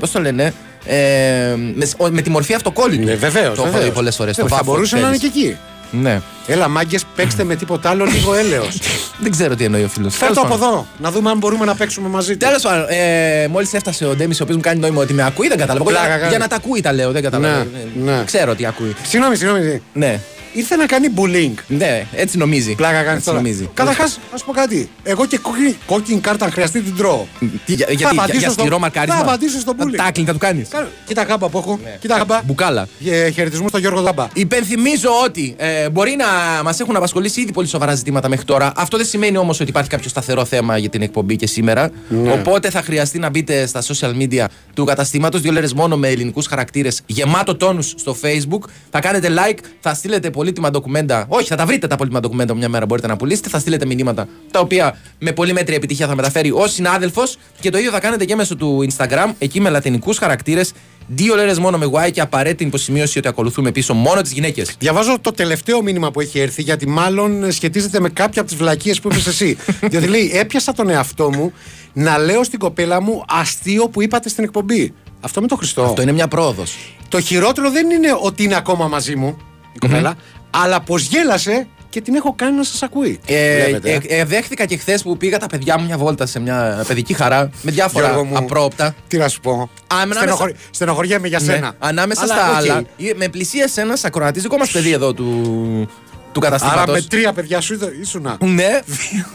[0.00, 0.54] Πώς το λένε.
[0.86, 3.04] Ε, με, ο- με τη μορφή αυτοκόλλητου.
[3.04, 3.56] Ναι, βεβαίως.
[3.58, 4.36] Το έχω δει πολλές φορές.
[4.36, 5.46] Το Θα βάφω μπορούσε ό,τι να είναι και θέλεις.
[5.48, 5.56] εκεί.
[5.92, 6.20] Ναι.
[6.46, 8.78] Έλα, μάγκες, παίξτε με τίποτα άλλο, λίγο έλεος.
[9.22, 10.16] Δεν ξέρω τι εννοεί ο φίλος.
[10.16, 12.46] Φέρ το από εδώ, να δούμε αν μπορούμε να παίξουμε μαζί του.
[12.46, 15.48] Τέλος πάντων, ε, μόλις έφτασε ο Ντέμις, ο οποίος μου κάνει νόημα ότι με ακούει,
[15.48, 15.90] δεν κατάλαβα.
[15.90, 16.28] Εγώ Πλάκα για, κάνει.
[16.28, 17.56] για να τα ακούει τα λέω, δεν κατάλαβα.
[17.56, 18.24] Ναι, Ε, ναι.
[18.24, 18.94] Ξέρω τι ακούει.
[19.08, 19.82] Συγγνώμη, συγγνώμη.
[19.92, 20.20] Ναι.
[20.52, 21.54] Ήρθε να κάνει bullying.
[21.66, 22.74] Ναι, έτσι νομίζει.
[22.74, 23.36] Πλάκα κάνει Έτσι τώρα.
[23.40, 23.70] νομίζει.
[23.74, 24.88] Καταρχάς, α πω κάτι.
[25.02, 27.26] Εγώ και κόκκινη, κόκκινη κάρτα, αν χρειαστεί την τρώω.
[27.38, 29.16] Τι, για, Θα γιατί, για, απαντήσω για στο- σκληρό μαρκάρισμα.
[29.16, 29.96] Θα απαντήσω στο bullying.
[29.96, 30.68] Τάκλινγκ θα του κάνεις.
[30.68, 31.78] Κάνω- Κοίτα γάμπα που έχω.
[32.00, 32.40] Κοίτα γάμπα.
[32.44, 32.88] Μπουκάλα.
[33.06, 34.28] Ε, Χαιρετισμού στον Γιώργο Δάμπα.
[34.32, 38.72] Υπενθυμίζω ότι ε, μπορεί να μας έχουν απασχολήσει ήδη πολύ σοβαρά ζητήματα μέχρι τώρα.
[38.76, 41.90] Αυτό δεν σημαίνει όμως ότι υπάρχει κάποιο σταθερό θέμα για την εκπομπή και σήμερα.
[42.08, 42.32] Ναι.
[42.32, 45.40] Οπότε θα χρειαστεί να μπείτε στα social media του καταστήματος.
[45.40, 47.00] Δύο λέρες μόνο με ελληνικούς χαρακτήρες.
[47.06, 48.68] Γεμάτο τόνους στο Facebook.
[48.90, 51.24] Θα κάνετε like, θα στείλετε πολύτιμα ντοκουμέντα.
[51.28, 53.48] Όχι, θα τα βρείτε τα πολύτιμα ντοκουμέντα μια μέρα μπορείτε να πουλήσετε.
[53.48, 57.38] Θα στείλετε μηνύματα τα οποία με πολύ μέτρια επιτυχία θα μεταφέρει ο συνάδελφος.
[57.60, 59.32] Και το ίδιο θα κάνετε και μέσω του Instagram.
[59.38, 60.72] Εκεί με λατινικούς χαρακτήρες.
[61.06, 64.74] Δύο λέρες μόνο με Y και απαραίτητη υποσημείωση ότι ακολουθούμε πίσω μόνο τις γυναίκες.
[64.78, 69.00] Διαβάζω το τελευταίο μήνυμα που έχει έρθει, γιατί μάλλον σχετίζεται με κάποια από τις βλακίες
[69.00, 69.56] που είπες εσύ.
[69.90, 71.52] Διότι λέει: Έπιασα τον εαυτό μου
[71.92, 74.94] να λέω στην κοπέλα μου αστείο που είπατε στην εκπομπή.
[75.20, 75.82] Αυτό με το Χριστό.
[75.82, 76.76] Αυτό είναι μια πρόοδος.
[77.08, 79.36] Το χειρότερο δεν είναι ότι είναι ακόμα μαζί μου
[79.72, 80.14] η κοπέλα,
[80.50, 83.20] αλλά πως γέλασε και την έχω κάνει να σας ακούει.
[83.26, 86.40] Ε, Βλέπετε, ε, ε, δέχτηκα και χθες που πήγα τα παιδιά μου μια βόλτα σε
[86.40, 88.94] μια παιδική χαρά με διάφορα Γιώργο μου, απρόπτα.
[89.08, 89.70] Τι να σου πω.
[89.86, 90.54] ανάμεσα- Στενοχωρι...
[90.70, 91.72] Στενοχωριέμαι για Ναι, σένα.
[91.78, 92.54] ανάμεσα Αλλά, στα οκ.
[92.56, 95.88] άλλα, ε, με πλησίασε ένας ακροατής δικό μας παιδί εδώ του,
[96.32, 96.92] του Άρα καταστήματο.
[96.92, 98.36] με τρία παιδιά σου είδα- ήσουνα.
[98.40, 98.80] Ναι,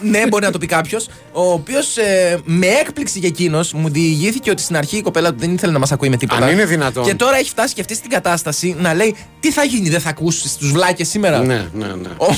[0.01, 1.07] ναι, μπορεί να το πει κάποιος.
[1.31, 1.95] Ο οποίος
[2.43, 5.79] με έκπληξη για εκείνος μου διηγήθηκε ότι στην αρχή η κοπέλα του δεν ήθελε να
[5.79, 6.45] μας ακούει με τίποτα.
[6.45, 7.03] Αν είναι δυνατόν.
[7.05, 10.09] Και τώρα έχει φτάσει και αυτή στην κατάσταση να λέει τι θα γίνει, δεν θα
[10.09, 12.09] ακούσεις τους βλάκες σήμερα; Ναι, ναι, ναι.
[12.17, 12.33] Ο-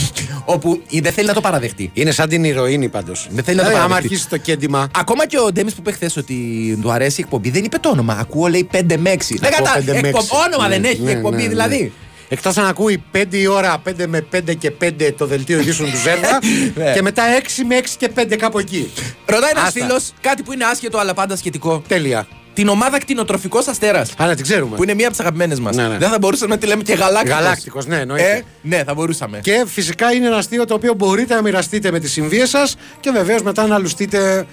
[0.45, 1.89] όπου δεν θέλει να το παραδεχτεί.
[1.93, 3.27] Είναι σαν την ηρωίνη πάντως.
[3.31, 4.05] Δεν θέλει να το άμα παραδεχτεί.
[4.07, 4.87] αρχίσει το κέντημα.
[4.97, 6.35] Ακόμα και ο Ντέμις που είπε χθες ότι
[6.81, 8.17] του αρέσει η εκπομπή δεν είπε το όνομα.
[8.19, 9.35] Ακούω λέει 5 με 6.
[9.39, 9.77] Δεν Ακούω κατα...
[9.77, 10.31] πέντε με εκπο- έξι.
[10.47, 11.47] Όνομα Ναι, δεν έχει ναι, η εκπομπή ναι, ναι.
[11.49, 11.93] δηλαδή.
[12.31, 15.97] Εκτός αν ακούει 5 η ώρα, 5 με 5 και 5 το δελτίο ειδήσεων του
[15.97, 16.39] Ζέρβα
[16.85, 16.93] Ναι.
[16.93, 18.91] και μετά 6 με 6 και 5 κάπου εκεί.
[19.25, 19.79] Ρωτάει ένας Άστα.
[19.85, 21.83] φίλος κάτι που είναι άσχετο αλλά πάντα σχετικό.
[21.87, 22.27] Τέλεια.
[22.53, 24.11] Την ομάδα κτηνοτροφικός αστέρας.
[24.17, 24.75] Α, ναι, την ξέρουμε.
[24.75, 25.75] Που είναι μία από τις αγαπημένες μας.
[25.75, 25.97] Ναι, ναι.
[25.97, 27.37] Δεν θα μπορούσαμε να τη λέμε και γαλάκτικος.
[27.39, 28.31] Γαλάκτικος, ναι, εννοείται.
[28.31, 29.39] Ε, ναι, θα μπορούσαμε.
[29.43, 33.11] Και φυσικά είναι ένα αστείο το οποίο μπορείτε να μοιραστείτε με τις συμβίες σας και
[33.11, 34.45] βεβαίως μετά να λουστείτε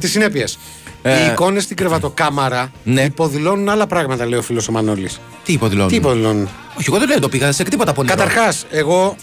[0.00, 0.58] τις συνέπειες.
[1.02, 1.22] Ε.
[1.22, 3.02] Οι εικόνες στην κρεβατοκάμαρα Ναι.
[3.02, 5.20] υποδηλώνουν άλλα πράγματα, λέει ο φίλος ο Μανώλης.
[5.44, 8.08] Τι υποδηλώνουν; Τι υποδηλώνουν; Όχι, εγώ δεν λέω το πήγα σε τίποτα πολύ.
[8.08, 9.16] Καταρχάς, εγώ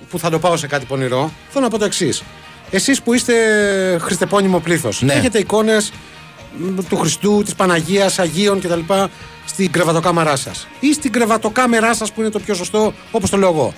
[0.00, 2.22] που που θα το πάω σε κάτι πονηρό, θέλω να πω το εξής.
[2.70, 3.34] Εσείς που είστε
[4.00, 5.12] χριστεπώνυμο πλήθος, Ναι.
[5.12, 5.92] έχετε εικόνες
[6.88, 8.80] του Χριστού, της Παναγίας, Αγίων κτλ.
[9.44, 10.66] στην κρεβατοκάμαρά σας.
[10.80, 13.74] Ή στην κρεβατοκάμερά σας που είναι το πιο σωστό, όπως το λέω εγώ.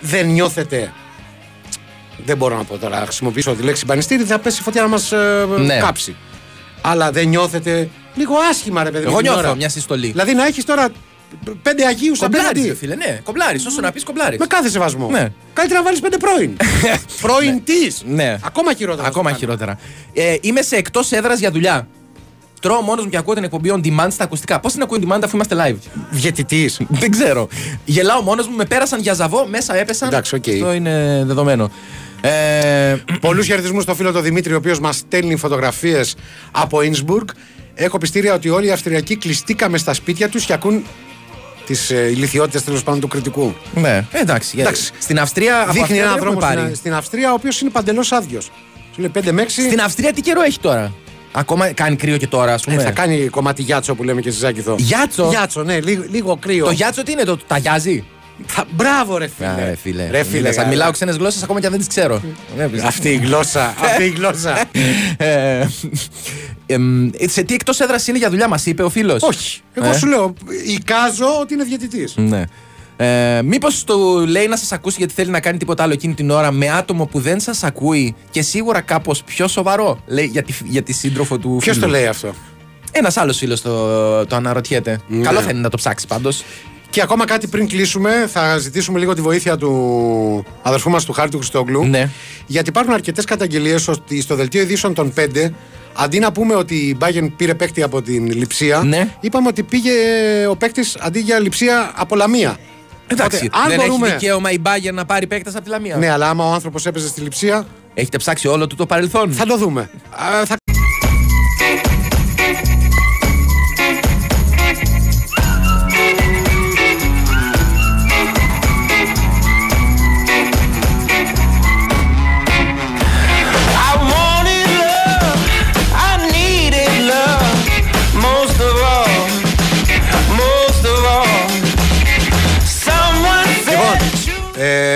[0.00, 0.92] Δεν νιώθετε.
[2.24, 4.88] Δεν μπορώ να πω τώρα, να χρησιμοποιήσω τη λέξη μπανιστήρι, θα πέσει η φωτιά να
[4.88, 5.12] μας
[5.58, 5.76] Ναι.
[5.78, 6.16] κάψει.
[6.86, 9.56] Αλλά δεν νιώθετε λίγο άσχημα, ρε παιδί μου, Εγώ την νιώθω ώρα.
[9.56, 10.06] μια συστολή.
[10.06, 10.88] Δηλαδή να έχεις τώρα
[11.62, 12.74] πέντε Αγίους Κομπλάρι, απέναντι.
[12.74, 13.20] φίλε, ναι.
[13.24, 13.56] Κομπλάρι.
[13.66, 14.36] Όσο να πεις κομπλάρι.
[14.38, 15.08] Με κάθε σεβασμό.
[15.10, 15.28] Ναι.
[15.52, 16.56] Καλύτερα να βάλεις πέντε πρώην.
[17.22, 18.02] πρώην της.
[18.06, 18.36] Ναι.
[18.44, 19.08] Ακόμα χειρότερα.
[19.08, 19.78] Ακόμα χειρότερα.
[20.12, 21.88] Ε, είμαι σε εκτός έδρας για δουλειά.
[22.60, 24.60] Τρώω μόνος μου και ακούω την εκπομπή on demand στα ακουστικά.
[24.60, 25.76] Πώς την ακούω on demand αφού είμαστε live;
[26.10, 26.80] Διαιτητής.
[26.88, 27.48] Δεν ξέρω.
[27.84, 30.08] Γελάω μόνος μου, με πέρασαν για ζαβό, μέσα έπεσαν.
[30.08, 30.44] Εντάξει, οκ.
[30.48, 31.70] Αυτό είναι δεδομένο.
[32.28, 36.14] Ε, Πολλούς χαιρετισμούς στο φίλο τον Δημήτρη, ο οποίος μας στέλνει φωτογραφίες
[36.50, 37.28] από Ινσμπουργκ.
[37.74, 40.84] Έχω πιστήρια ότι όλοι οι Αυστριακοί κλειστήκαμε στα σπίτια τους και ακούν
[41.66, 43.54] τις ε, ηλικιότητες τέλος πάντων του κριτικού.
[43.74, 44.50] ναι, εντάξει.
[44.54, 44.90] για- Εντάξει.
[44.98, 46.60] Στην Αυστρία από Δείχνει Αυστρία έναν δεν έχουμε δρόμο πάρει.
[46.66, 48.44] στην, στην Αυστρία, ο οποίος είναι παντελώς άδειος.
[48.94, 49.48] Σου λέει 5 με 6.
[49.50, 50.92] Στην Αυστρία τι καιρό έχει τώρα;
[51.32, 52.76] Ακόμα κάνει κρύο και τώρα, ας πούμε.
[52.82, 54.74] Ε, θα κάνει κομμάτι γιάτσο που λέμε και στη Ζάκηθο.
[54.78, 56.64] Γιάτσο; Γιάτσο, ναι, λίγο, λίγο κρύο.
[56.64, 58.04] Το γιάτσο τι είναι, το ταγιάζει.
[58.46, 58.64] Θα...
[58.70, 59.48] Μπράβο, ρε φίλε.
[59.48, 60.08] Α, ρε φίλε.
[60.10, 62.22] Ρε φίλε, θα αλλά- μιλάω ξένες γλώσσες ακόμα και αν δεν τις ξέρω.
[62.84, 63.74] Αυτή η γλώσσα.
[63.82, 64.64] αυτή η γλώσσα.
[65.16, 65.66] Ε,
[66.66, 69.60] εμ, σε τι εκτός έδρας είναι για δουλειά, μας είπε ο φίλος; Όχι.
[69.74, 69.92] Εγώ Ε.
[69.98, 70.34] σου λέω,
[70.66, 72.14] εικάζω ότι είναι διαιτητής.
[72.16, 72.44] Ναι.
[72.96, 76.30] Ε, Μήπως του λέει να σας ακούσει γιατί θέλει να κάνει τίποτα άλλο εκείνη την
[76.30, 79.98] ώρα με άτομο που δεν σας ακούει και σίγουρα κάπως πιο σοβαρό.
[80.06, 81.86] Λέει για τη, για τη σύντροφο του Ποιος φίλου.
[81.86, 82.34] το λέει αυτό;
[82.92, 85.00] Ένας άλλος φίλος το, το αναρωτιέται.
[85.08, 85.24] Ναι.
[85.24, 86.44] Καλό θα είναι να το ψάξει πάντως.
[86.94, 91.30] Και ακόμα κάτι πριν κλείσουμε, θα ζητήσουμε λίγο τη βοήθεια του αδερφού μας του Χάρη
[91.30, 91.84] του Χριστόγλου.
[91.84, 92.08] Ναι.
[92.46, 95.50] Γιατί υπάρχουν αρκετές καταγγελίες ότι στο δελτίο ειδήσεων των 5,
[95.94, 99.08] αντί να πούμε ότι η Bayern πήρε παίκτη από την Λιψία, Ναι.
[99.20, 99.90] είπαμε ότι πήγε
[100.50, 102.56] ο παίκτης αντί για Λιψία από Λαμία.
[103.06, 105.96] Εντάξει, Οπότε, αν δεν μπορούμε- έχει δικαίωμα η Μπάγκερ να πάρει παίκτες από τη Λαμία.
[105.96, 109.32] Ναι, αλλά άμα ο άνθρωπος έπαιζε στη Λιψία, Έχετε ψάξει όλο του το παρελθόν.
[109.32, 109.80] θα το δούμε.
[110.10, 110.56] Α, θα...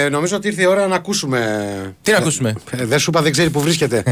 [0.09, 1.97] ε, νομίζω ότι ήρθε η ώρα να ακούσουμε.
[2.03, 4.03] Τι να ακούσουμε; Ε, δεν σου είπα, δεν ξέρει που βρίσκεται.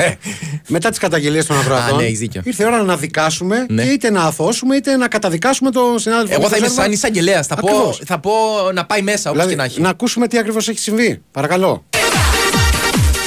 [0.69, 1.95] Μετά τις καταγγελίες των ακροατών.
[1.95, 2.41] Α, ναι, έχεις δίκιο.
[2.45, 3.83] Ήρθε η ώρα να δικάσουμε Ναι.
[3.83, 6.33] και είτε να αθώσουμε είτε να καταδικάσουμε τον συνάδελφο.
[6.33, 6.83] Εγώ που θα είμαι Ζέρβα.
[6.83, 7.47] σαν εισαγγελέας.
[7.47, 8.01] Θα, πω, Ακριβώς.
[8.07, 8.31] θα πω
[8.75, 9.81] να πάει μέσα όπως Δηλαδή, και να έχει.
[9.81, 11.23] να ακούσουμε τι ακριβώς έχει συμβεί.
[11.31, 11.85] Παρακαλώ.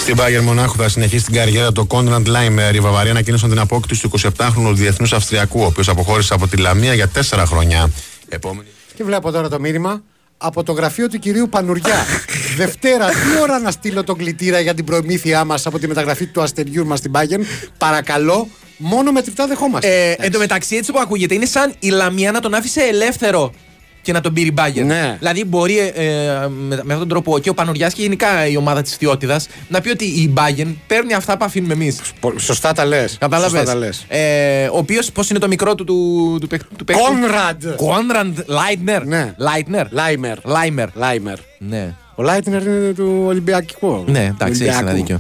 [0.02, 2.76] Στην Bayern Μονάχου θα συνεχίσει την καριέρα του Κόντραντ Λάιμερ.
[2.76, 6.94] Η Βαβαρία ανακοίνωσαν την απόκτηση του 27χρονου διεθνούς Αυστριακού, ο οποίος αποχώρησε από τη Λαμία
[6.94, 7.92] για 4 χρόνια.
[8.30, 8.68] Επόμενη.
[8.96, 10.02] Και βλέπω τώρα το μήνυμα;
[10.42, 12.06] Από το γραφείο του κυρίου Πανουριά.
[12.58, 16.42] Δευτέρα, τι ώρα να στείλω τον κλητήρα για την προμήθειά μας από τη μεταγραφή του
[16.42, 17.42] αστεριού μας στην Bayern;
[17.78, 18.48] Παρακαλώ,
[18.78, 20.10] μόνο με τριπτά δεχόμαστε.
[20.10, 23.54] Ε, εν τω μεταξύ, έτσι που ακούγεται, είναι σαν η Λαμία να τον άφησε ελεύθερο
[24.02, 24.86] και να τον πήρε η Μπάγερν.
[24.86, 25.16] Ναι.
[25.20, 28.58] Δηλαδή, μπορεί ε, ε, με, με αυτόν τον τρόπο και ο Πανουριά και γενικά η
[28.58, 32.00] ομάδα της Θεότητας να πει ότι η Μπάγερν παίρνει αυτά που αφήνουμε εμείς.
[32.38, 33.18] Σωστά τα λες.
[33.20, 34.06] Κατάλαβες; τα λες.
[34.08, 37.64] Ε, ο οποίος, πώς είναι το μικρό του του, του, παίκ- του παίκτη; Κόνραντ.
[37.76, 39.06] Κόνραντ Λάιτνερ.
[39.06, 39.34] Ναι.
[39.38, 39.86] Λάιτνερ.
[39.92, 40.38] Λάιμερ.
[40.46, 40.88] Λάιμερ.
[40.94, 41.38] Λάιμερ.
[41.58, 41.94] Ναι.
[42.20, 44.04] Ο Λάιτνερ είναι του Ολυμπιακού.
[44.08, 45.20] Ναι, εντάξει, έχει ένα δίκιο.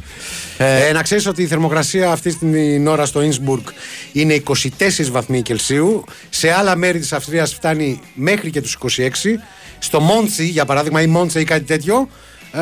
[0.57, 3.63] Ε, να ξέρεις ότι η θερμοκρασία αυτή την ώρα στο Ινσμπουργκ
[4.11, 4.53] είναι 24
[5.11, 6.03] βαθμοί Κελσίου.
[6.29, 9.39] Σε άλλα μέρη της Αυστρίας φτάνει μέχρι και τους 26.
[9.79, 12.09] Στο Μόντσι, για παράδειγμα, ή Μόντσε ή κάτι τέτοιο,
[12.51, 12.59] ε,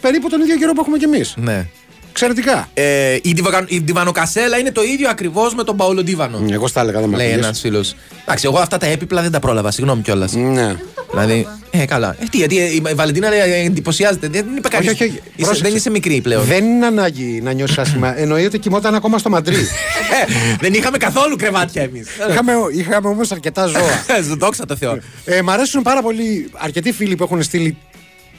[0.00, 1.34] περίπου τον ίδιο καιρό που έχουμε κι εμείς.
[1.36, 1.66] Ναι.
[2.10, 2.68] Εξαιρετικά.
[2.74, 6.44] Ε, η, Διβακα- η Διβανοκασέλα είναι το ίδιο ακριβώς με τον Παόλο Ντίβανο.
[6.50, 7.44] Εγώ στα έλεγα, δεν με Λέει ακούγες.
[7.46, 7.94] ένας φίλος.
[8.22, 10.32] Εντάξει, εγώ αυτά τα έπιπλα δεν τα πρόλαβα, συγγνώμη κιόλας.
[10.32, 10.76] Ναι.
[11.10, 11.46] Δηλαδή.
[11.70, 12.16] Ε, καλά.
[12.20, 14.28] Ε, τι, γιατί ε, η Βαλεντίνα λέει, ε, εντυπωσιάζεται.
[14.28, 14.88] Δεν είπε κανεί.
[14.88, 15.22] Όχι, όχι, όχι.
[15.36, 15.62] Πρόσεξε.
[15.62, 16.44] Δεν είσαι μικρή πλέον.
[16.44, 18.18] Δεν είναι ανάγκη να νιώσεις άσχημα.
[18.20, 19.54] Εννοεί ότι κοιμόταν ακόμα στο Μαντρί.
[19.54, 22.08] Ε, δεν είχαμε καθόλου κρεβάτια εμείς.
[22.30, 24.04] είχαμε είχαμε όμως αρκετά ζώα.
[24.38, 24.98] Δόξα τω Θεώ.
[25.24, 27.76] Ε, μ' αρέσουν πάρα πολύ αρκετοί φίλοι που έχουν στείλει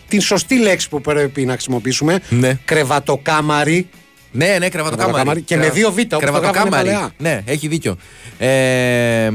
[0.08, 2.20] την σωστή λέξη που πρέπει να χρησιμοποιήσουμε.
[2.30, 2.58] Ναι.
[2.66, 3.90] Κρεβατοκάμαρι.
[4.32, 4.96] Ναι, ναι, κρεβατοκάμαρι.
[4.98, 5.42] Κρεβατοκάμαρι.
[5.42, 6.90] Και με δύο β, όπως το γράφουνε Κρεβατοκάμαρι.
[6.90, 7.12] παλαιά.
[7.18, 7.98] Ναι, έχει δίκιο.
[8.38, 9.30] Ε,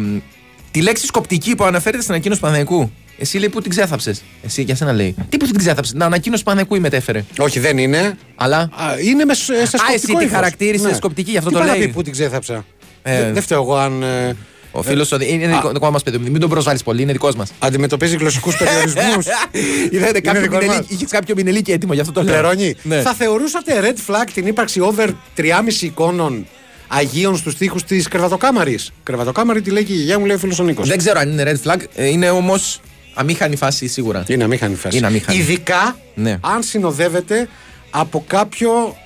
[0.70, 2.90] τη λέξη σκοπτική που αναφέρεται στην ανακοίνωση του Παναθηναϊκού.
[3.18, 5.14] Εσύ λέει που την ξέθαψες; Εσύ για σένα λέει.
[5.29, 7.24] Τι που την ξέθαψες; Την ανακοίνωση του Παναθηναϊκού η μετέφερε.
[7.38, 8.16] Όχι, δεν είναι.
[8.35, 8.57] Αλλά.
[8.59, 8.70] Α,
[9.05, 10.31] είναι μες, σε σκοπτικό εσύ τη ύφος.
[10.31, 11.87] χαρακτήρισε σκοπτική, γι' αυτό Τι το πάει να λέει.
[11.87, 12.64] πει που την ξέθαψα;
[13.03, 14.03] Ε, Δεν- Δεν φταίω εγώ αν.
[14.03, 14.37] ε,
[14.77, 16.18] Ο φίλος είναι δικό, δικό μας παιδί.
[16.18, 17.53] Μην τον προσβάλλεις πολύ, είναι δικός μας.
[17.59, 19.27] Αντιμετωπίζει γλωσσικούς περιορισμούς.
[19.90, 20.64] Είδατε κάποιο δικός μας.
[20.66, 22.33] μινελίκι- είχες κάποιο μινελίκι έτοιμο, γι' αυτό το λέω.
[22.33, 22.74] Πληρώνει.
[22.83, 23.00] Ναι.
[23.00, 26.46] Θα θεωρούσατε red flag την ύπαρξη over 3,5 εικόνων
[26.88, 30.59] Αγίων στους τοίχους της κρεβατοκάμαρης; Κρεβατοκάμαρη τη λέει και η γιαγιά μου, λέει ο φίλος
[30.59, 30.88] ο Νίκος.
[30.88, 31.79] Δεν ξέρω αν είναι red flag.
[31.94, 32.81] ε, Είναι όμως
[33.14, 34.24] Αμήχανη φάση σίγουρα.
[34.27, 34.96] Είναι αμήχανη φάση.
[34.96, 35.38] Είναι αμήχανη.
[35.38, 36.38] Ειδικά Ναι.
[36.40, 37.48] αν συνοδεύεται
[37.90, 38.96] από κάποιο.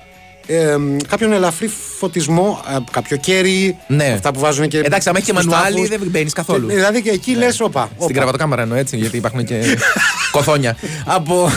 [0.51, 0.75] Ε,
[1.07, 1.67] κάποιον ελαφρύ
[1.97, 4.05] φωτισμό, ε, κάποιο κέρι, Ναι.
[4.05, 4.77] αυτά που βάζουν και.
[4.79, 5.89] Εντάξει, άμα έχει και στους μανουάλι τάφους.
[5.89, 6.67] δεν μπαίνεις καθόλου.
[6.67, 7.83] Και- Δηλαδή και εκεί λες, όπα.
[7.85, 8.13] Στην όπα.
[8.13, 9.61] κρεβατοκάμαρα εννοώ έτσι, γιατί υπάρχουν και
[10.31, 10.77] κοθόνια.
[11.05, 11.49] Από.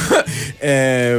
[0.59, 1.19] Ε,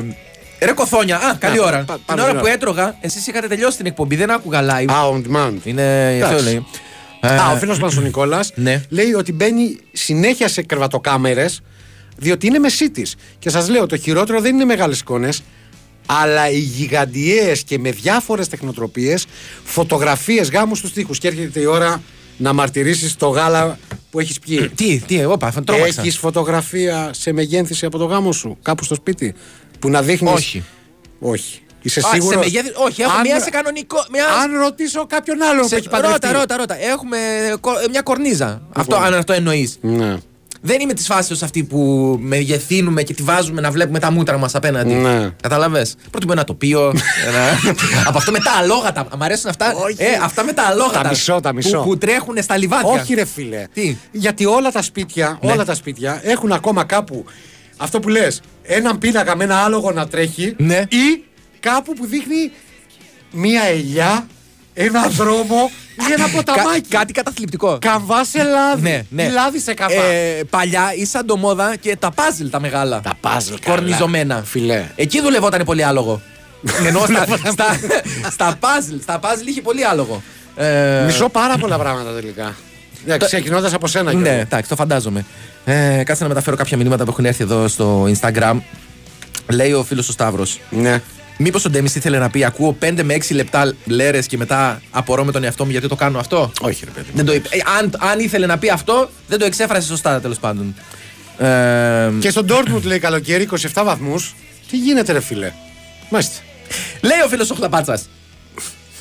[0.60, 1.84] ρε κοθόνια, α, καλή Να, ώρα.
[1.88, 2.54] πα- Την πάμε ώρα την που ώρα.
[2.54, 4.92] έτρωγα, εσείς είχατε τελειώσει την εκπομπή, δεν άκουγα live.
[4.92, 5.54] Α, on demand.
[5.64, 6.16] Είναι.
[6.16, 6.34] Εντάξει.
[6.36, 6.66] Αυτό λέει.
[7.28, 8.84] Α, Ε, ο φίλος μας ο Νικόλας Ναι.
[8.90, 11.62] λέει ότι μπαίνει συνέχεια σε κρεβατοκάμερες
[12.18, 13.08] διότι είναι μεσίτη.
[13.40, 15.44] Και σας λέω, το χειρότερο δεν είναι μεγάλες εικόνες,
[16.06, 19.26] αλλά οι γιγαντιαίες και με διάφορες τεχνοτροπίες
[19.64, 21.18] φωτογραφίες γάμους στους τοίχους.
[21.20, 22.02] Και έρχεται η ώρα
[22.38, 23.78] να μαρτυρήσεις το γάλα
[24.12, 24.70] που έχεις πιει.
[24.76, 26.02] Τι, τι, όπα, τρόμαξα.
[26.02, 29.34] Έχεις φωτογραφία σε μεγένθηση από το γάμο σου, κάπου στο σπίτι,
[29.80, 30.30] που να δείχνει.
[30.30, 30.64] Όχι.
[31.20, 31.60] Όχι.
[31.84, 34.06] Είσαι Α, σίγουρος; σε μεγέθη- όχι, έχω μία σε κανονικό.
[34.12, 34.26] Μια...
[34.26, 35.70] Αν ρωτήσω κάποιον άλλον σε...
[35.70, 36.28] που έχει παντρευτεί.
[36.28, 36.76] Ρώτα, ρώτα, ρώτα.
[36.86, 37.18] Έχουμε
[37.60, 38.62] κο- μια κορνίζα.
[38.76, 39.78] Αυτό, αν αυτό εννοείς.
[39.82, 40.16] Ναι.
[40.66, 41.78] Δεν είμαι της φάσης αυτή που
[42.22, 44.94] μεγεθύνουμε και τη βάζουμε να βλέπουμε τα μούτρα μας απέναντι.
[44.94, 45.30] Ναι.
[45.42, 45.86] Καταλαβέ.
[46.12, 46.88] Προτιμώ ένα τοπίο.
[47.28, 47.74] ένα...
[48.08, 49.08] Από αυτό με τα αλόγατα.
[49.18, 49.66] Μ' αρέσουν αυτά;
[49.98, 51.02] Ε, αυτά με τα αλόγατα.
[51.02, 51.78] Τα μισώ, τα μισώ.
[51.78, 52.90] Που, που τρέχουν στα λιβάδια.
[53.02, 53.64] Όχι, ρε φίλε.
[53.74, 55.52] Τι; Γιατί όλα τα σπίτια, Ναι.
[55.52, 57.26] όλα τα σπίτια έχουν ακόμα κάπου
[57.78, 60.78] αυτό που λες, έναν πίνακα με ένα άλογο να τρέχει Ναι.
[60.90, 61.24] ή
[61.70, 62.52] κάπου που δείχνει
[63.32, 64.28] μία ελιά,
[64.74, 65.72] ένα δρόμο
[66.10, 66.82] ή ένα ποταμάκι.
[66.82, 67.78] Κα- κάτι καταθλιπτικό.
[67.82, 68.82] Καμβά σε λάδι.
[68.82, 69.30] Ναι, ναι.
[69.30, 70.04] Λάδι σε καμβά.
[70.04, 73.02] Ε, παλιά ήσαν το μόδα και τα πάζλ τα μεγάλα.
[73.02, 73.76] Τα puzzle, καλά.
[73.76, 74.44] Κορνιζωμένα.
[74.46, 74.86] Φιλέ.
[74.96, 76.22] Εκεί δουλευόταν πολύ άλογο.
[76.88, 77.80] Ενώ στα, στα,
[78.32, 80.24] στα puzzle, στα puzzle είχε πολύ άλογο.
[80.56, 82.56] Ε, Μισώ πάρα πολλά πράγματα τελικά.
[83.06, 84.40] Ναι, Ξεκινώντας από σένα Ναι, Γιώργο.
[84.40, 85.26] εντάξει, το φαντάζομαι.
[85.66, 88.56] Ε, κάτσε να μεταφέρω κάποια μηνύματα που έχουν έρθει εδώ στο Instagram.
[89.50, 90.60] Λέει ο φίλος ο Σταύρος.
[90.70, 91.02] Ναι.
[91.38, 95.24] Μήπως ο Ντέμις ήθελε να πει: Ακούω 5 με 6 λεπτά λέρες και μετά απορώ
[95.24, 97.10] με τον εαυτό μου γιατί το κάνω αυτό; Όχι, ρε παιδί.
[97.14, 97.48] Δεν το είπε.
[97.52, 100.76] Ε, αν, αν ήθελε να πει αυτό, δεν το εξέφρασε σωστά τέλος πάντων.
[101.38, 104.36] Ε, Και στον Dortmund λέει καλοκαίρι 27 βαθμούς.
[104.70, 105.52] Τι γίνεται, ρε φίλε;
[106.10, 106.36] Μάλιστα.
[107.02, 108.00] Λέει ο φίλος ο Χλαπάτσα.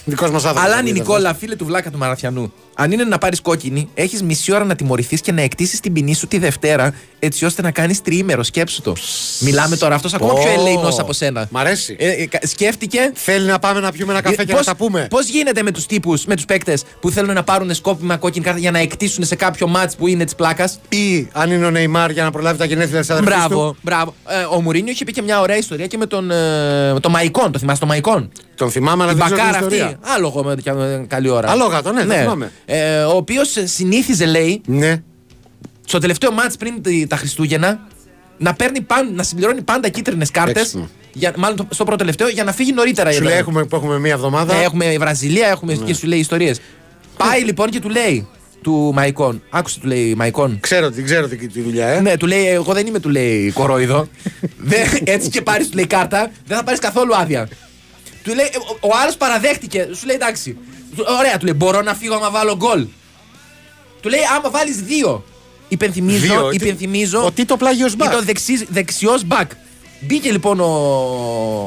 [0.05, 0.73] Δικός μας άνθρωπος.
[0.73, 2.53] Αλάνι Νικόλα, φίλε του Βλάκα του Μαραθιανού.
[2.75, 6.15] Αν είναι να πάρεις κόκκινη, έχεις μισή ώρα να τιμωρηθείς και να εκτίσεις την ποινή
[6.15, 8.43] σου τη Δευτέρα, έτσι ώστε να κάνεις τριήμερο.
[8.43, 8.93] Σκέψου το.
[9.41, 11.47] Μιλάμε τώρα αυτός ακόμα πιο ελεηνός από σένα.
[11.51, 11.97] Μ' αρέσει.
[11.99, 13.11] Ε, ε, κα- σκέφτηκε.
[13.15, 15.07] Θέλει να πάμε να πιούμε ένα καφέ και να τα πούμε.
[15.11, 18.61] Πώς γίνεται με τους τύπους, με τους παίκτες που θέλουν να πάρουν σκόπιμα κόκκινη κάρτα
[18.61, 22.11] για να εκτίσουν σε κάποιο μάτς που είναι της πλάκας; Ή αν είναι ο Νεϊμάρ
[22.11, 23.77] για να προλάβει τα γενέθλια της αδερφής Μπράβο, του.
[23.83, 24.15] μπράβο.
[24.29, 27.11] Ε, ο Μουρίνιο είχε πει και μια ωραία ιστορία και με τον, ε, με τον
[27.11, 27.53] Μαϊκόν.
[27.53, 28.31] Το θυμάσαι τον Μαϊκόν;
[28.63, 29.75] Τον θυμάμαι, αλλά Την δεν ξέρω την μπακάρα αυτή.
[29.79, 29.99] ιστορία.
[30.15, 31.51] Άλογο με με καλή ώρα.
[31.51, 32.53] Αλόγατο, ναι, το θυμάμαι.
[32.65, 35.03] Ε, ο οποίος συνήθιζε, λέει, Ναι.
[35.87, 37.81] στο τελευταίο μάτς πριν τη- τα Χριστούγεννα
[38.39, 40.63] να, παίρνει παν, να συμπληρώνει πάντα κίτρινες κάρτες.
[40.63, 40.89] Έξυπνο.
[41.37, 43.11] Μάλλον το- στο πρώτο τελευταίο για να φύγει νωρίτερα.
[43.11, 43.49] η Σου λέει Ελλάδα.
[43.51, 44.55] έχουμε, που έχουμε μία εβδομάδα.
[44.57, 46.61] Ναι, έχουμε Βραζιλία, έχουμε και σου λέει ιστορίες.
[47.17, 48.29] Πάει λοιπόν και του λέει
[48.63, 49.43] του Μαϊκόν.
[49.51, 50.59] Άκουσε του λέει Μαϊκόν.
[50.61, 52.01] Ξέρω, την ξέρω τη, τη δουλειά, ε.
[52.01, 54.09] Ναι, του λέει, εγώ δεν είμαι, του λέει κορόιδο.
[54.59, 57.49] Δεν- έτσι και πάρεις, του λέει κάρτα, δεν θα πάρεις καθόλου άδεια.
[58.23, 58.47] Του λέει,
[58.81, 60.57] ο, ο άλλος παραδέχτηκε, σου λέει εντάξει.
[60.97, 62.87] Του- Ωραία, του λέει, μπορώ να φύγω άμα βάλω γκολ.
[64.01, 65.25] Του λέει, άμα βάλεις δύο.
[65.69, 67.25] Υπενθυμίζω, Δύο, τι- υπενθυμίζω.
[67.25, 68.13] ο Τίτο Πλάγιος μπακ.
[68.13, 68.27] Ήταν
[68.69, 69.51] δεξιός μπακ.
[70.01, 70.65] Μπήκε λοιπόν ο,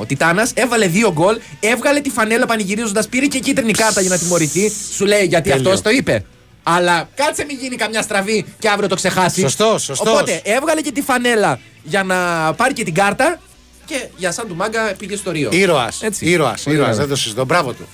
[0.02, 4.18] ο Τιτάνας, έβαλε δύο γκολ, έβγαλε τη φανέλα πανηγυρίζοντας, πήρε και κίτρινη κάρτα για να
[4.18, 4.72] τιμωρηθεί.
[4.96, 5.70] Σου λέει γιατί Τέλειο.
[5.70, 6.26] αυτός το είπε.
[6.64, 9.42] Αλλά κάτσε μην γίνει καμιά στραβή και αύριο το ξεχάσεις.
[9.42, 10.08] Σωστός, σωστός.
[10.14, 12.16] Οπότε έβγαλε και τη φανέλα για να
[12.54, 13.40] πάρει και την κάρτα
[13.86, 15.50] και για σαν του μάγκα πήγε στο Ρίο.
[15.52, 16.02] Ήρωας.
[16.02, 16.26] Έτσι.
[16.26, 16.64] Ήρωας.
[16.64, 16.92] Πολύ Ήρωας.
[16.94, 17.02] ωραίο.
[17.08, 17.46] Δεν το συζητώ.
[17.46, 17.88] Μπράβο του.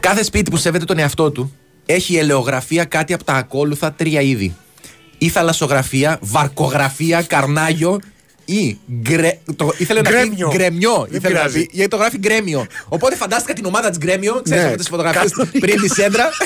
[0.00, 4.56] Κάθε σπίτι που σέβεται τον εαυτό του έχει ελαιογραφία κάτι από τα ακόλουθα τρία είδη.
[5.18, 8.00] Ή θαλασσογραφία, βαρκογραφία, καρνάγιο
[8.54, 9.38] ή γκρε...
[9.56, 9.72] το...
[9.78, 10.50] ήθελε να πει Γκρέμιο.
[10.52, 11.06] γκρεμιό.
[11.10, 11.58] Δεν Ήθελε να πειράζει.
[11.66, 12.66] πει, γιατί το γράφει γκρέμιο.
[12.88, 14.68] Οπότε φαντάστηκα την ομάδα της γκρέμιο, ξέρεις Ναι.
[14.68, 15.58] αυτέ τις φωτογραφίες Κανονικά.
[15.66, 16.28] πριν της σέντρα.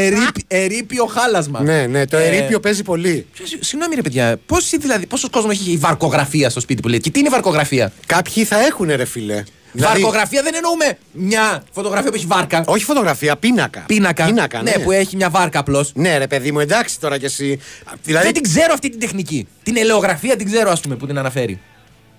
[0.00, 1.62] Ερείπ- Ερείπιο χάλασμα.
[1.62, 3.26] Ναι, ναι, το Ε, ερείπιο παίζει πολύ.
[3.32, 7.00] ποιος- Συγγνώμη ρε παιδιά, πόσοι, δηλαδή, πόσος κόσμος έχει η βαρκογραφία στο σπίτι που λέει.
[7.00, 9.42] Και τι είναι η βαρκογραφία; Κάποιοι θα έχουν, ρε φίλε.
[9.76, 12.62] Δηλαδή- Βαρκογραφία δεν εννοούμε μια φωτογραφία που έχει βάρκα.
[12.66, 13.84] Όχι φωτογραφία, πίνακα.
[13.86, 14.24] Πίνακα.
[14.24, 14.70] Πίνακα, ναι.
[14.70, 15.90] που έχει μια βάρκα απλώς.
[15.94, 17.60] Ναι, ρε παιδί μου, εντάξει τώρα κι εσύ.
[18.02, 19.48] Δηλαδή, Δεν την ξέρω αυτή την τεχνική.
[19.62, 21.60] Την ελαιογραφία την ξέρω, ας πούμε, που την αναφέρει.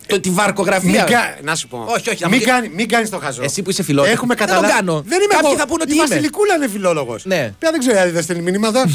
[0.08, 0.90] Το, τη βαρκογραφία.
[0.92, 1.86] μην κα- Να σου πω.
[1.88, 3.44] Όχι, όχι, να Μην, μου- κάνει, μην κάνεις το χαζό.
[3.44, 4.12] Εσύ που είσαι φιλόλογο.
[4.14, 4.74] Έχουμε Δεν το καταλάβει.
[4.74, 5.02] κάνω.
[5.08, 5.60] Δεν είμαι Κάποιοι εγώ.
[5.60, 6.08] θα πούνε ότι η είμαι.
[6.08, 7.26] Βασιλικούλα είναι φιλόλογος.
[7.26, 7.52] Ναι.
[7.60, 8.86] Πια δεν ξέρω, αν δεν στέλνει μηνύματα.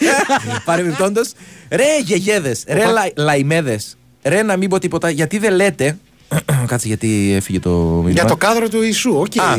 [0.64, 1.32] Παρεμπιπτόντως.
[1.70, 2.90] Ρε γεγέδες, ρε Οπα.
[2.90, 3.96] λαϊ, λαϊμέδες.
[4.22, 5.98] Ρε να μην πω τίποτα, γιατί δεν λέτε.
[6.66, 8.10] Κάτσε γιατί έφυγε το μήνυμα.
[8.10, 9.40] Για το κάδρο του Ιησού, οκ.
[9.40, 9.56] Α.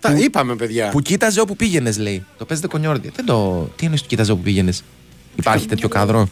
[0.00, 0.88] Τα είπαμε, παιδιά.
[0.88, 2.24] Που κοίταζε όπου πήγαινες, λέει.
[2.38, 3.10] Το παίζετε κονιόρδι.
[3.16, 3.68] Δεν το.
[3.76, 4.84] Τι εννοείς που κοίταζε όπου πήγαινες;
[5.36, 6.28] Υπάρχει τέτοιο κάδρο;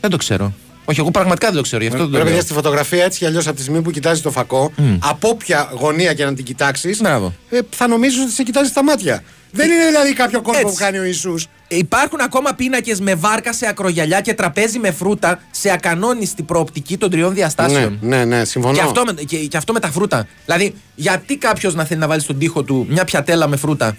[0.00, 0.52] Δεν το ξέρω.
[0.84, 1.82] Όχι, εγώ πραγματικά δεν το ξέρω.
[1.82, 2.44] Γι' αυτό δεν το Πρέπει να λέω.
[2.44, 6.14] στη φωτογραφία έτσι κι αλλιώς από τη στιγμή που κοιτάζει το φακό, από όποια γωνία
[6.14, 7.00] και να την κοιτάξεις,
[7.48, 9.22] ε, θα νομίζεις ότι σε κοιτάζει στα μάτια.
[9.50, 10.72] Δεν είναι δηλαδή κάποιο κόλπο Έτσι.
[10.72, 11.46] που κάνει ο Ιησούς.
[11.68, 17.10] Υπάρχουν ακόμα πίνακες με βάρκα σε ακρογιαλιά και τραπέζι με φρούτα σε ακανόνιστη προοπτική των
[17.10, 17.98] τριών διαστάσεων.
[18.00, 18.74] Ναι, ναι, ναι, συμφωνώ.
[18.74, 20.26] Και αυτό, με, και, και αυτό με τα φρούτα.
[20.44, 23.96] Δηλαδή, γιατί κάποιος να θέλει να βάλει στον τοίχο του μια πιατέλα με φρούτα;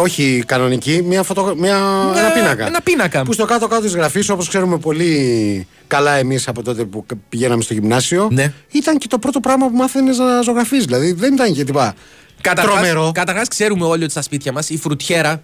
[0.00, 1.54] Όχι κανονική, μια φωτο...
[1.56, 1.78] μια...
[2.12, 2.66] Ναι, ένα πίνακα.
[2.66, 3.22] ένα πίνακα.
[3.22, 7.74] Που στο κάτω-κάτω της γραφής, όπως ξέρουμε πολύ καλά εμείς από τότε που πηγαίναμε στο
[7.74, 8.52] γυμνάσιο, Ναι.
[8.70, 10.80] ήταν και το πρώτο πράγμα που μάθαινες να ζωγραφεί.
[10.80, 11.94] Δηλαδή δεν ήταν και τίποτα.
[12.54, 13.10] Τρομερό.
[13.14, 15.42] Καταρχάς, ξέρουμε όλοι ότι στα σπίτια μας η φρουτιέρα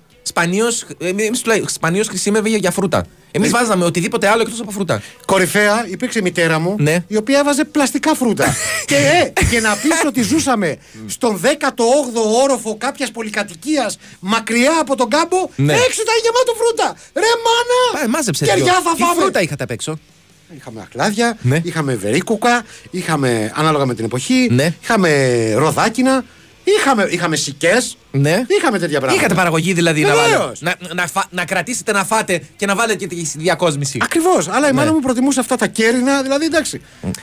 [1.66, 3.06] σπανίω χρησιμεύει για φρούτα.
[3.30, 3.50] Εμείς Ε.
[3.50, 5.02] βάζαμε οτιδήποτε άλλο εκτός από φρούτα.
[5.26, 7.04] Κορυφαία υπήρξε η μητέρα μου, Ναι.
[7.06, 8.44] η οποία έβαζε πλαστικά φρούτα.
[8.90, 15.08] και, ε, και να πεις ότι ζούσαμε στον 18ο όροφο κάποιας πολυκατοικίας μακριά από τον
[15.10, 15.72] κάμπο, Ναι.
[15.72, 16.96] έξω ήταν γεμάτο φρούτα.
[17.14, 18.04] Ρε μάνα!
[18.04, 18.72] Ε, μάζεψε Κεριά δύο.
[18.72, 19.20] θα Τι φάμε.
[19.20, 19.98] φρούτα είχατε απ' έξω;
[20.56, 21.60] Είχαμε ακλάδια, Ναι.
[21.64, 24.74] είχαμε βερίκουκα, είχαμε ανάλογα με την εποχή, Ναι.
[24.82, 26.24] είχαμε ροδάκινα,
[26.78, 27.96] είχαμε, είχαμε σικές.
[28.10, 28.42] Ναι.
[28.58, 29.20] Είχαμε τέτοια πράγματα.
[29.20, 30.58] Είχατε παραγωγή δηλαδή να, Βεβαίως.
[30.62, 33.98] βάλετε, να, να, φα- να κρατήσετε να φάτε και να βάλετε και τη διακόσμηση.
[34.02, 34.48] Ακριβώς.
[34.48, 34.76] Αλλά η Ναι.
[34.78, 36.80] μάνα μου προτιμούσε αυτά τα κέρινα, δηλαδή εντάξει.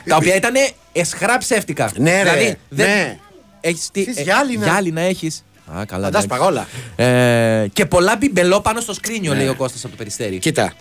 [0.08, 0.54] Τα οποία ήταν
[0.92, 1.90] εσχρά ψεύτικα.
[1.96, 2.30] Ναι, ρε.
[2.30, 3.18] δηλαδή, δεν- Ναι.
[3.60, 4.64] Έχεις τι, Εσείς γυάλινα.
[4.64, 5.44] γυάλινα έχεις.
[5.66, 6.04] Α, καλά.
[6.04, 6.26] Φαντάς εντάξει.
[6.26, 6.66] παγόλα.
[6.96, 9.38] Ε, και πολλά μπιμπελό πάνω στο σκρίνιο, Ναι.
[9.38, 10.38] λέει ο Κώστας από το περιστέρι.
[10.38, 10.72] Κοίτα,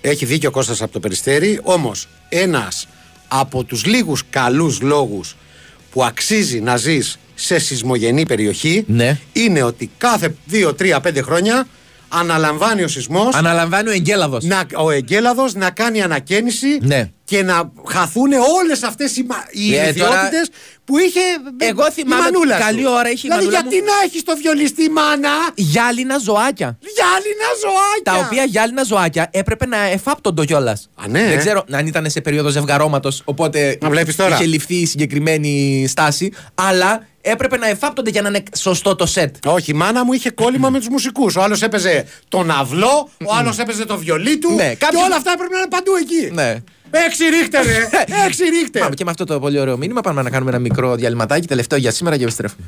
[0.00, 2.88] έχει δίκιο ο Κώστας από το Περιστέρι, όμως ένας
[3.28, 5.36] από τους λίγους καλούς λόγους
[5.90, 9.18] που αξίζει να ζεις σε σεισμογενή περιοχή Ναι.
[9.32, 11.66] είναι ότι κάθε 2, 3, 5 χρόνια
[12.08, 14.44] αναλαμβάνει ο σεισμός Αναλαμβάνει ο Εγκέλαδος.
[14.44, 17.10] να, ο Εγκέλαδος να κάνει ανακαίνιση Ναι.
[17.24, 20.50] και να χαθούν όλες αυτές οι, μα- οι Ε, ιδιότητες
[20.84, 21.20] που είχε
[21.56, 22.64] Εγώ η θυμάμαι μανούλας σου.
[22.66, 23.84] καλή ώρα είχε η δηλαδή, μανούλα γιατί μου.
[23.84, 26.78] να έχεις το βιολιστή μάνα; Γυάλινα ζωάκια.
[26.96, 30.88] γυάλινα ζωάκια Τα οποία γυάλινα ζωάκια έπρεπε να εφάπτονται κιόλας.
[30.94, 31.36] Α, ναι, Δεν ε.
[31.36, 34.34] ξέρω αν ήταν σε περίοδο ζευγαρώματος, οπότε Να βλέπεις τώρα.
[34.34, 36.32] είχε ληφθεί η συγκεκριμένη στάση.
[36.54, 39.46] Αλλά έπρεπε να εφάπτονται για να είναι σωστό το σετ.
[39.46, 41.36] Όχι, η μάνα μου είχε κόλλημα με τους μουσικούς.
[41.36, 44.54] Ο άλλος έπαιζε τον αυλό, ο άλλος έπαιζε το βιολί του.
[44.54, 46.30] Ναι, Και κάποιος- όλα αυτά έπρεπε να είναι παντού εκεί.
[46.34, 46.56] Ναι.
[47.06, 47.88] Έξι ρίχτερ, ρε!
[48.26, 48.82] Έξι ρίχτερ!
[48.82, 50.00] Πάμε και με αυτό το πολύ ωραίο μήνυμα.
[50.00, 52.66] Πάμε να κάνουμε ένα μικρό διαλυματάκι, τελευταίο για σήμερα και επιστρέφουμε.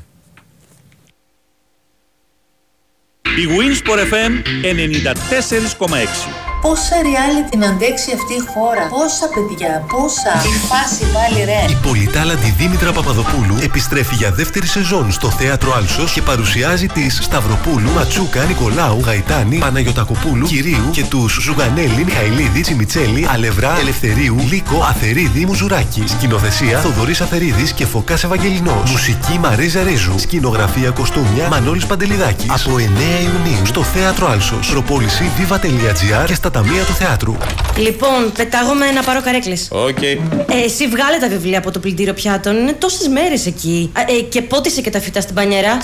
[3.21, 4.31] Η Winsport FM
[4.63, 6.52] 94,6.
[6.65, 8.83] Πόσα reality να αντέξει αυτή η χώρα.
[8.95, 10.33] Πόσα παιδιά, πόσα.
[10.53, 11.61] Η φάση πάλι ρε.
[11.73, 17.89] Η πολυτάλαντη Δήμητρα Παπαδοπούλου επιστρέφει για δεύτερη σεζόν στο Θέατρο Άλσος και παρουσιάζει τις Σταυροπούλου,
[17.91, 26.03] Ματσούκα, Νικολάου, Γαϊτάνη, Παναγιωτακοπούλου, Κυρίου και τους Ζουγανέλη, Μιχαηλίδη, Τσιμιτσέλη, Αλευρά, Ελευθερίου, Λίκο, Αθερίδη, Μουζουράκη.
[26.07, 28.91] Σκηνοθεσία Θοδωρής Αθερίδης και Φωκάς Ευαγγελινός.
[28.91, 30.19] Μουσική Μαρίζα Ρίζου.
[30.19, 32.49] Σκηνογραφία κοστούμια Μανώλης Παντελιδάκης.
[32.49, 34.69] Από 9 Ιουνίου στο Θέατρο Άλσος.
[34.69, 37.35] Προπώληση viva.gr και στα ταμεία του θεάτρου.
[37.77, 39.67] Λοιπόν, πετάγομαι να πάρω καρέκλες.
[39.71, 40.01] Οκ.
[40.01, 40.17] Ε,
[40.65, 42.57] εσύ βγάλε τα βιβλία από το πλυντήριο πιάτων.
[42.57, 43.91] Είναι τόσες μέρες εκεί.
[43.93, 45.71] Α, ε, και πότισε και τα φυτά στην μπανιέρα.
[45.71, 45.81] Α,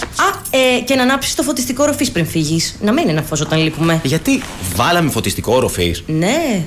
[0.49, 2.75] ε, και να ανάψεις το φωτιστικό οροφής πριν φύγεις.
[2.81, 3.99] Να μένει ένα φως όταν λείπουμε.
[4.03, 4.41] Γιατί
[4.75, 5.95] βάλαμε φωτιστικό οροφής.
[6.05, 6.61] Ναι,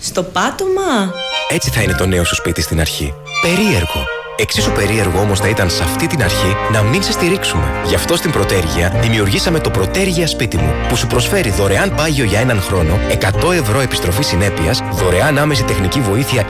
[0.00, 1.12] στο πάτωμα.
[1.48, 3.14] Έτσι θα είναι το νέο σου σπίτι στην αρχή.
[3.42, 4.23] Περίεργο.
[4.36, 7.64] Εξίσου περίεργο όμως θα ήταν σε αυτή την αρχή να μην σε στηρίξουμε.
[7.86, 12.40] Γι' αυτό στην Protergia δημιουργήσαμε το Protergia Σπίτι μου, που σου προσφέρει δωρεάν πάγιο για
[12.40, 12.98] έναν χρόνο,
[13.42, 16.46] 100 ευρώ επιστροφή συνέπειας, δωρεάν άμεση τεχνική βοήθεια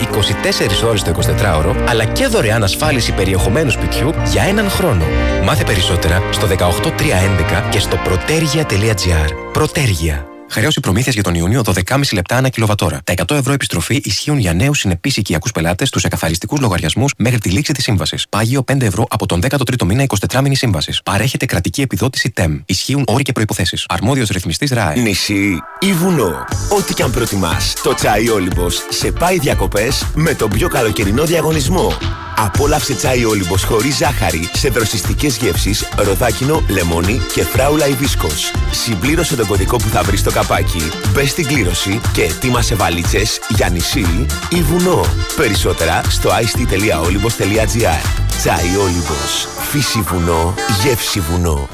[0.83, 5.05] 24 ώρες το 24ωρο, αλλά και δωρεάν ασφάλιση περιεχομένου σπιτιού για έναν χρόνο.
[5.45, 9.31] Μάθε περισσότερα στο 18311 και στο πρωτέργεια.gr.
[9.53, 10.34] Πρωτέργεια.
[10.55, 13.01] Χρέωση προμήθειας για τον Ιούνιο 12,5 λεπτά ανά κιλοβατόρα.
[13.05, 17.51] Τα 100 ευρώ επιστροφή ισχύουν για νέους συνεπείς οικιακούς πελάτες στους εκαθαριστικούς λογαριασμούς μέχρι τη
[17.51, 18.27] λήξη της σύμβασης.
[18.29, 21.03] Πάγιο 5 ευρώ από τον 13ο μήνα 24 μήνη σύμβασης.
[21.03, 22.61] Παρέχεται κρατική επιδότηση TEM.
[22.67, 23.77] Ισχύουν όροι και προποθέσει.
[23.89, 25.01] Αρμόδιος ρυθμιστής ΡΑΕ.
[25.01, 26.45] Νησί ή βουνό.
[26.79, 31.93] Ό,τι και αν προτιμάς, το τσάι Όλυμπος σε πάει διακοπές με τον πιο καλοκαιρινό διαγωνισμό.
[32.37, 38.51] Απόλαυσε τσάι Όλυμπος χωρίς ζάχαρη σε δροσιστικές γεύσεις, ροδάκινο, λεμόνι και φράουλα υβίσκος.
[38.71, 43.69] Συμπλήρωσε τον κωδικό που θα βρεις στο καπάκι, μπε στην κλήρωση και ετοίμασε βαλίτσες για
[43.69, 45.05] νησί ή βουνό.
[45.37, 48.07] Περισσότερα στο ict.olybos.gr
[48.39, 49.49] Τσάι Όλυμπος.
[49.71, 51.69] Φύση βουνό, γεύση βουνό.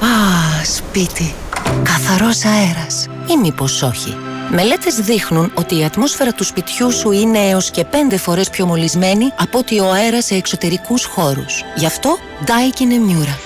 [0.00, 1.34] Α, σπίτι.
[1.82, 3.06] Καθαρός αέρας.
[3.26, 4.27] Ή μήπως όχι.
[4.50, 9.32] Μελέτες δείχνουν ότι η ατμόσφαιρα του σπιτιού σου είναι έως και πέντε φορές πιο μολυσμένη
[9.38, 11.64] από ότι ο αέρας σε εξωτερικούς χώρους.
[11.76, 13.36] Γι' αυτό Daikin Emura.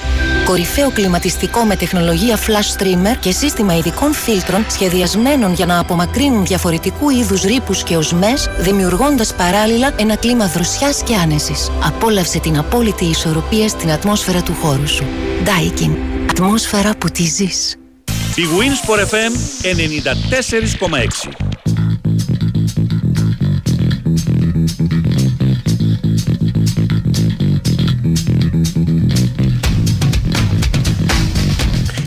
[0.44, 7.10] Κορυφαίο κλιματιστικό με τεχνολογία flash streamer και σύστημα ειδικών φίλτρων σχεδιασμένων για να απομακρύνουν διαφορετικού
[7.10, 11.70] είδους ρήπους και οσμές, δημιουργώντας παράλληλα ένα κλίμα δροσιάς και άνεσης.
[11.84, 15.04] Απόλαυσε την απόλυτη ισορροπία στην ατμόσφαιρα του χώρου σου.
[15.44, 15.96] Daikin.
[16.30, 17.76] Ατμόσφαιρα που τη ζεις.
[18.34, 20.16] Πιγουίνς πορ φέμ ενενήδα.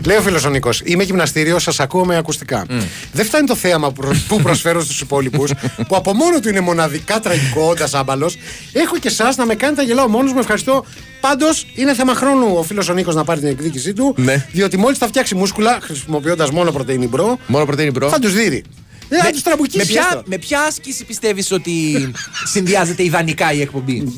[0.06, 2.66] Λέει ο φίλο ο Νίκο, είμαι γυμναστήριο, σας ακούω με ακουστικά.
[3.12, 5.50] Δεν φτάνει το θέαμα που, προ- που προσφέρω στους υπόλοιπους,
[5.88, 8.36] που από μόνο του είναι μοναδικά τραγικό όντα άμπαλος.
[8.72, 10.38] Έχω και εσάς να με κάνετε να γελάω μόνος μου.
[10.38, 10.84] Ευχαριστώ.
[11.20, 14.14] Πάντως είναι θέμα χρόνου ο φίλο ο Νίκο να πάρει την εκδίκησή του.
[14.18, 14.46] Ναι.
[14.52, 18.08] Διότι μόλις θα φτιάξει μούσκουλα χρησιμοποιώντας μόνο πρωτεΐνη bro, Μόνο πρωτεΐνη bro.
[18.08, 18.62] θα τους δίνει.
[19.08, 19.86] Δεν θα τους με, τραμπουκίσει.
[19.86, 20.22] ποια, έστω.
[20.26, 22.10] με ποια άσκηση πιστεύεις ότι
[22.44, 24.14] συνδυάζεται ιδανικά η εκπομπή;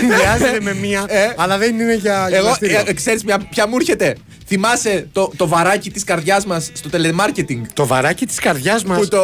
[0.00, 2.82] Συνδυάζεται με μία, αλλά δεν είναι για Εγώ, γυμναστήριο.
[2.86, 4.16] ε, ξέρεις ποια, ποια μου έρχεται;
[4.46, 8.98] Θυμάσαι το, το βαράκι της καρδιάς μας στο telemarketing; Το βαράκι της καρδιάς μας.
[8.98, 9.20] Που το,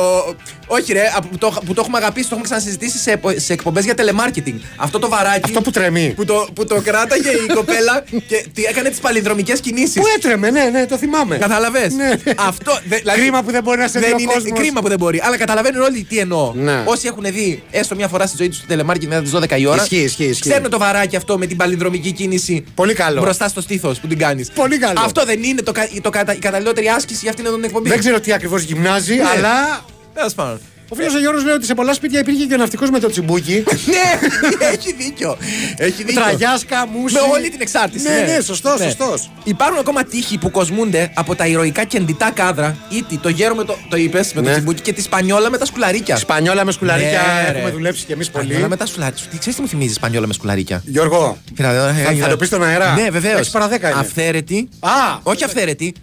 [0.67, 3.53] όχι ρε, από- που το, που το έχουμε αγαπήσει, το έχουμε ξανασυζητήσει σε, επο- σε
[3.53, 4.55] εκπομπές για telemarketing.
[4.77, 5.41] Αυτό το βαράκι.
[5.45, 6.13] Αυτό που τρεμεί.
[6.17, 9.95] Που το, που το κράταγε η κοπέλα και τι έκανε τις παλινδρομικές κινήσεις.
[10.01, 11.37] Πού έτρεμε, ναι, ναι, το θυμάμαι.
[11.39, 11.93] Καταλαβες.
[11.93, 12.11] Ναι.
[12.37, 12.79] Αυτό.
[12.89, 14.59] δε- δηλαδή, Κρίμα που δεν μπορεί να σε δει δεν ο είναι, κόσμος.
[14.59, 15.21] Κρίμα που δεν μπορεί.
[15.25, 16.53] Αλλά καταλαβαίνουν όλοι τι εννοώ.
[16.55, 16.83] Ναι.
[16.87, 19.67] Όσοι έχουν δει έστω μια φορά στη ζωή τους το telemarketing μετά τις 12 η
[19.67, 19.83] ώρα.
[19.83, 20.49] Ισχύει, ισχύει, ισχύει.
[20.51, 22.65] Ξέρουν το βαράκι αυτό με την παλινδρομική κίνηση.
[22.75, 23.21] Πολύ καλό.
[23.21, 24.51] Μπροστά στο στήθος που την κάνεις.
[24.51, 25.01] Πολύ καλό.
[25.11, 27.89] Αυτό δεν είναι το, κα- το, κατα- η καταλληλότερη άσκηση για αυτήν εδώ την εκπομπή.
[27.89, 29.25] Δεν ξέρω τι ακριβώς γυμνάζει, Ναι.
[29.25, 29.85] αλλά.
[30.15, 30.61] Τέλος πάντων.
[30.93, 33.11] Ο φίλος ο Γιώργος λέει ότι σε πολλά σπίτια υπήρχε και ο ναυτικός με το
[33.11, 33.55] τσιμπούκι.
[33.93, 35.37] ναι, έχει δίκιο.
[35.77, 36.23] Έχει δίκιο.
[36.23, 37.15] Τραγιάσκα, μουσι.
[37.15, 38.09] Με όλη την εξάρτηση.
[38.09, 38.85] Ναι, ναι, σωστός, Ναι.
[38.85, 39.31] σωστός.
[39.45, 42.77] Υπάρχουν ακόμα τείχοι που κοσμούνται από τα ηρωικά και εντυτά κάδρα.
[42.89, 44.55] Ήτι το γέρο με το, το είπες με το Ναι.
[44.55, 46.17] τσιμπούκι και τη σπανιόλα με τα σκουλαρίκια.
[46.17, 47.71] Σπανιόλα με σκουλαρίκια Ναι, έχουμε ρε.
[47.75, 48.45] δουλέψει κι εμείς πολύ.
[48.45, 49.25] Σπανιόλα με τα σκουλαρίκια.
[49.31, 52.95] Τι ξέρεις τι μου θυμίζει σπανιόλα με σκουλαρίκια; Γιώργο, θα, θα το πεις στον αέρα.
[52.95, 53.39] Ναι, βεβαίως.
[53.39, 54.01] Έξι παρά δέκα είναι.
[54.01, 54.69] Αυθαίρετη.
[54.81, 54.91] Α,
[55.23, 55.95] Όχι αυθαίρετη.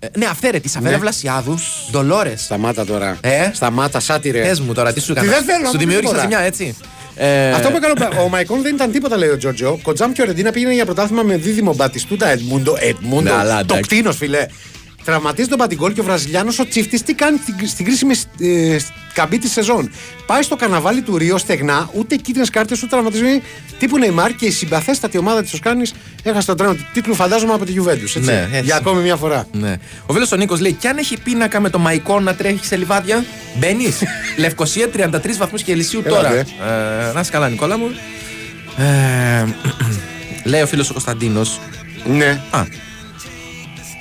[0.00, 0.68] Ε, ναι, αυθαίρετη.
[0.68, 1.00] Σαβέρα Ναι.
[1.00, 1.88] Βλασιάδους.
[1.90, 2.40] Ντολόρες.
[2.42, 3.18] Σταμάτα τώρα.
[3.20, 4.40] Ε; Σταμάτα, σάτυρε.
[4.42, 5.30] Πες μου τώρα, τι σου Τι έκανα.
[5.32, 6.28] δεν θέλω, να Σου πω δημιούργησα τίποτα.
[6.30, 6.76] ζημιά, έτσι.
[7.16, 9.78] Ε, Αυτό που έκανε ο- ο Μαϊκόν δεν ήταν τίποτα, λέει ο Τζότζο.
[9.82, 12.76] Κοντζάμ και ο Ρεντίνα πήγαινε για πρωτάθλημα με δίδυμο Μπατιστούτα Εντμούντο.
[12.80, 13.22] Εντμούντο.
[13.22, 13.82] Ναι, αλλά το εντάξει.
[13.82, 14.46] κτίνος, φιλέ.
[15.04, 18.76] Τραυματίζει τον Πατιγκόλ και ο Βραζιλιάνος ο Τσίφτης τι κάνει στην, στην κρίσιμη ε,
[19.12, 19.90] καμπή της σεζόν.
[20.26, 23.42] Πάει στο καναβάλι του Ρίο στεγνά, ούτε κίτρινες κάρτες ούτε τραυματισμοί
[23.78, 27.64] τύπου Νεϊμάρ και η συμπαθέστατη ομάδα της Οσκάνης έχασε τον τρένο του τίτλου, φαντάζομαι από
[27.64, 28.16] τη Γιουβέντους.
[28.16, 28.64] Ναι, έτσι.
[28.64, 29.46] Για ακόμη μια φορά.
[29.52, 29.76] Ναι.
[30.06, 32.76] Ο φίλος ο Νίκος λέει: Κι αν έχει πίνακα με το μαϊκό να τρέχει σε
[32.76, 33.24] λιβάδια,
[33.58, 34.02] μπαίνεις.
[34.36, 36.30] Λευκοσία 33 βαθμούς Κελσίου Έλα, τώρα.
[36.30, 36.38] δε.
[36.38, 37.90] Ε, να είσαι καλά, Νικόλα μου.
[38.76, 39.44] Ε,
[40.50, 41.60] λέει ο φίλος ο Κωνσταντίνος.
[42.04, 42.40] Ναι.
[42.50, 42.62] Α,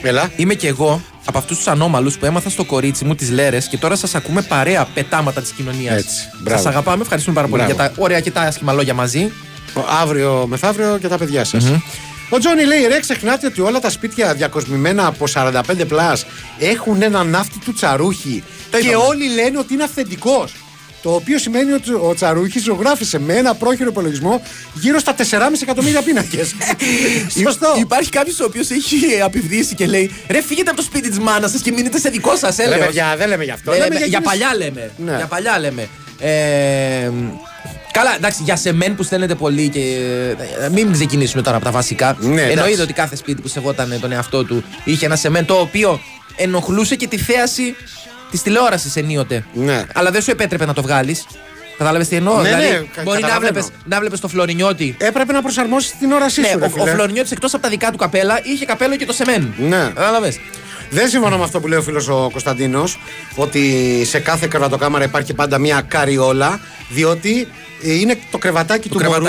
[0.02, 0.32] Έλα.
[0.36, 3.78] είμαι κι εγώ από αυτούς τους ανώμαλους που έμαθα στο κορίτσι μου τις λέρες και
[3.78, 5.95] τώρα σας ακούμε παρέα πετάματα της κοινωνίας.
[5.98, 6.30] Έτσι.
[6.39, 6.62] Μπράβο.
[6.62, 7.82] Σας αγαπάμε, ευχαριστούμε πάρα πολύ Μπράβο.
[7.82, 9.32] για τα ωραία και τα άσχημα λόγια μαζί.
[10.02, 11.72] Αύριο μεθαύριο και τα παιδιά σας.
[12.30, 16.26] Ο Τζόνι λέει: Ρε, ξεχνάτε ότι όλα τα σπίτια διακοσμημένα από 45 πλάς
[16.60, 18.43] έχουν ένα ναύτη του τσαρούχη.
[18.72, 19.04] Το και είπαμε.
[19.06, 20.54] όλοι λένε ότι είναι αυθεντικός.
[21.02, 24.41] Το οποίο σημαίνει ότι ο Τσαρούχης ζωγράφησε με ένα πρόχειρο υπολογισμό
[24.74, 25.24] γύρω στα 4,5
[25.62, 26.56] εκατομμύρια πίνακες.
[27.43, 27.74] Σωστό.
[27.78, 31.20] Υ- Υπάρχει κάποιος ο οποίος έχει απειβδίσει και λέει: Ρε, φύγετε από το σπίτι της
[31.20, 32.86] μάνας σας και μείνετε σε δικό σας, Ρε, έλεγα.
[32.86, 33.72] παιδιά, δεν λέμε γι' αυτό.
[33.72, 34.91] Ναι, λέμε για, για εκείνες- παλιά λέμε.
[34.98, 35.16] Ναι.
[35.16, 35.88] Για παλιά λέμε.
[36.20, 37.12] Ε,
[37.91, 39.80] καλά, εντάξει, για σεμέν που στέλνετε πολύ και.
[40.62, 42.18] ε, Μην ξεκινήσουμε τώρα από τα βασικά.
[42.20, 42.52] Ναι, εντάξει.
[42.52, 46.00] Εννοείται ότι κάθε σπίτι που σεβόταν τον εαυτό του είχε ένα σεμέν το οποίο
[46.36, 47.76] ενοχλούσε και τη θέαση
[48.32, 49.45] της τηλεόρασης ενίοτε.
[49.53, 49.84] Ναι.
[49.93, 51.25] Αλλά δεν σου επέτρεπε να το βγάλεις.
[51.78, 53.51] Κατάλαβες τι εννοώ; Ναι, δηλαδή, ναι, κα- μπορεί να καταλαβαίνω.
[53.51, 54.95] βλέπεις, να βλέπεις το Φλωρινιώτη.
[54.99, 56.59] Έπρεπε να προσαρμόσεις την όρασή Ναι, σου.
[56.59, 56.91] ρε, ο, ο φίλε.
[56.91, 59.53] Φλωρινιώτης εκτός από τα δικά του καπέλα είχε καπέλο και το σεμέν.
[59.57, 59.91] Ναι.
[59.95, 60.39] Κατάλαβες;
[60.89, 62.99] Δεν συμφωνώ με αυτό που λέει ο φίλος ο Κωνσταντίνος,
[63.36, 66.59] ότι σε κάθε κρεβατοκάμαρα υπάρχει πάντα μια καριόλα,
[66.89, 67.47] διότι
[67.84, 69.25] ε, είναι το κρεβατάκι του μωρού.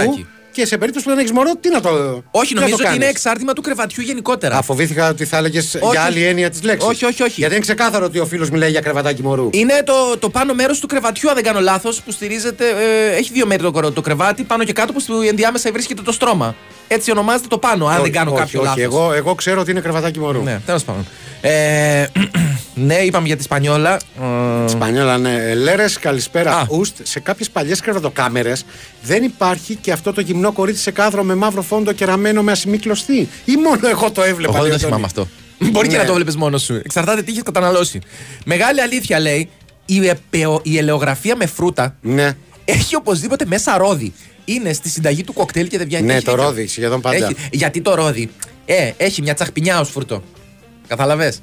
[0.58, 0.62] Κρεβατάκι.
[0.62, 2.22] Και σε περίπτωση που δεν έχεις μωρό, τι να το.
[2.30, 4.56] Όχι, τι να νομίζω το ότι είναι κάνεις; εξάρτημα του κρεβατιού γενικότερα.
[4.56, 5.90] Α, φοβήθηκα ότι θα έλεγες Όχι.
[5.90, 6.88] για άλλη έννοια της λέξης.
[6.88, 7.34] Όχι, όχι, όχι.
[7.36, 9.48] Γιατί είναι ξεκάθαρο ότι ο φίλος μιλάει για κρεβατάκι μωρού.
[9.52, 12.64] Είναι το, το πάνω μέρος του κρεβατιού, αν δεν κάνω λάθος, που στηρίζεται.
[12.68, 16.02] ε, έχει δύο μέρη το, κορο- το κρεβάτι, πάνω και κάτω, που στο ενδιάμεσα βρίσκεται
[16.02, 16.54] το στρώμα.
[16.90, 18.82] Έτσι ονομάζεται το πάνω, αν Όχι, δεν κάνω όχι, κάποιο όχι, λάθος.
[18.82, 20.42] Εγώ, εγώ ξέρω ότι είναι κρεβατάκι μωρού.
[20.42, 21.06] Ναι, τέλος πάντων.
[21.40, 22.06] Ε,
[22.78, 23.94] ναι, είπαμε για τη Σπανιόλα.
[23.94, 25.54] Ε, Σπανιόλα, ναι.
[25.54, 26.66] Λέρες, καλησπέρα.
[26.70, 28.64] Ουστ, σε κάποιες παλιές κρεβατοκάμερες
[29.02, 32.52] δεν υπάρχει και αυτό το γυμνό κορίτσι σε κάδρο με μαύρο φόντο και ραμμένο με
[32.52, 33.28] ασημή κλωστή.
[33.44, 34.52] Ή μόνο εγώ το έβλεπα.
[34.56, 35.24] Εγώ λέει δεν ο το θυμάμαι Τόνι.
[35.24, 35.28] αυτό.
[35.72, 36.02] Μπορεί και Ναι.
[36.02, 36.74] να το βλέπεις μόνος σου.
[36.84, 38.00] Εξαρτάται τι έχει καταναλώσει.
[38.44, 39.48] Μεγάλη αλήθεια λέει,
[39.86, 42.36] η, επαιο- η ελαιογραφία με φρούτα Ναι.
[42.64, 44.12] έχει οπωσδήποτε μέσα ρόδι.
[44.44, 46.06] Είναι στη συνταγή του κοκτέιλ και δεν βγαίνει.
[46.06, 46.44] Ναι, Έχει το δίκιο.
[46.46, 47.16] ρόδι, σχεδόν πάντα.
[47.16, 48.30] Έχει- γιατί το ρόδι;
[48.64, 50.22] Ε, έχει μια τσαχπινιά ως φρούτο.
[50.88, 51.34] Καταλαβέ.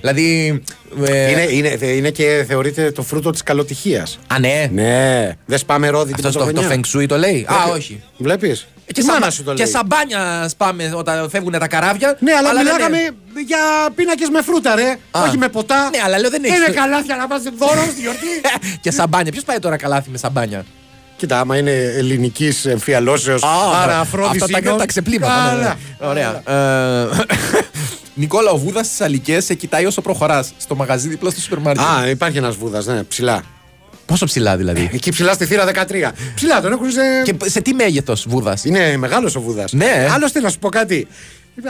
[0.00, 0.62] Δηλαδή.
[1.06, 4.18] ε, Είναι, είναι, θε- είναι και θεωρείται το φρούτο της καλοτυχίας.
[4.26, 4.68] Α, ναι.
[4.72, 5.30] Ναι.
[5.46, 6.80] Δεν σπάμε ρόδι την Αυτός το, το πρωτοχρονιά.
[6.92, 8.02] Feng Shui το λέει; Α, Βλέπει- όχι.
[8.16, 9.72] Βλέπεις; Και, Η μάνα σαμπα- σου το και λέει.
[9.72, 12.16] σαμπάνια σπάμε όταν φεύγουν τα καράβια.
[12.20, 13.10] Ναι, αλλά, δεν μιλάγαμε είναι.
[13.46, 13.58] για
[13.94, 14.96] πίνακες με φρούτα, ρε.
[15.10, 15.22] Α.
[15.22, 15.90] Όχι με ποτά.
[15.90, 16.56] Ναι, αλλά λέω δεν έχεις.
[16.56, 18.26] Είναι καλάθια να πα δώρο στη γιορτή.
[18.82, 19.32] και σαμπάνια.
[19.32, 20.64] Ποιος πάει τώρα καλάθι με σαμπάνια;
[21.16, 23.42] Κοίτα, άμα είναι ελληνικής εμφιαλώσεως.
[23.82, 24.44] Άρα Α, αφρόδισή.
[24.54, 25.54] Αυτά τα, τα ξεπλήματα.
[25.54, 25.74] ναι, ναι.
[26.08, 26.42] Ωραία.
[28.18, 30.52] Ε, Νικόλα, ο Βούδας στις Αλικές σε κοιτάει όσο προχωράς.
[30.56, 31.84] Στο μαγαζί δίπλα στο σούπερ μάρκετ.
[31.84, 33.42] Α, υπάρχει ένας βούδας, ναι, ψηλά.
[34.06, 36.12] Πόσο ψηλά δηλαδή; Εκεί ψηλά στη θύρα 13.
[36.34, 37.00] Ψηλά τον έχουν σε.
[37.24, 39.72] Και σε τι μέγεθος Βούδας; Είναι μεγάλος ο βούδας.
[39.72, 40.08] Ναι.
[40.14, 41.06] Άλλωστε, να σου πω κάτι.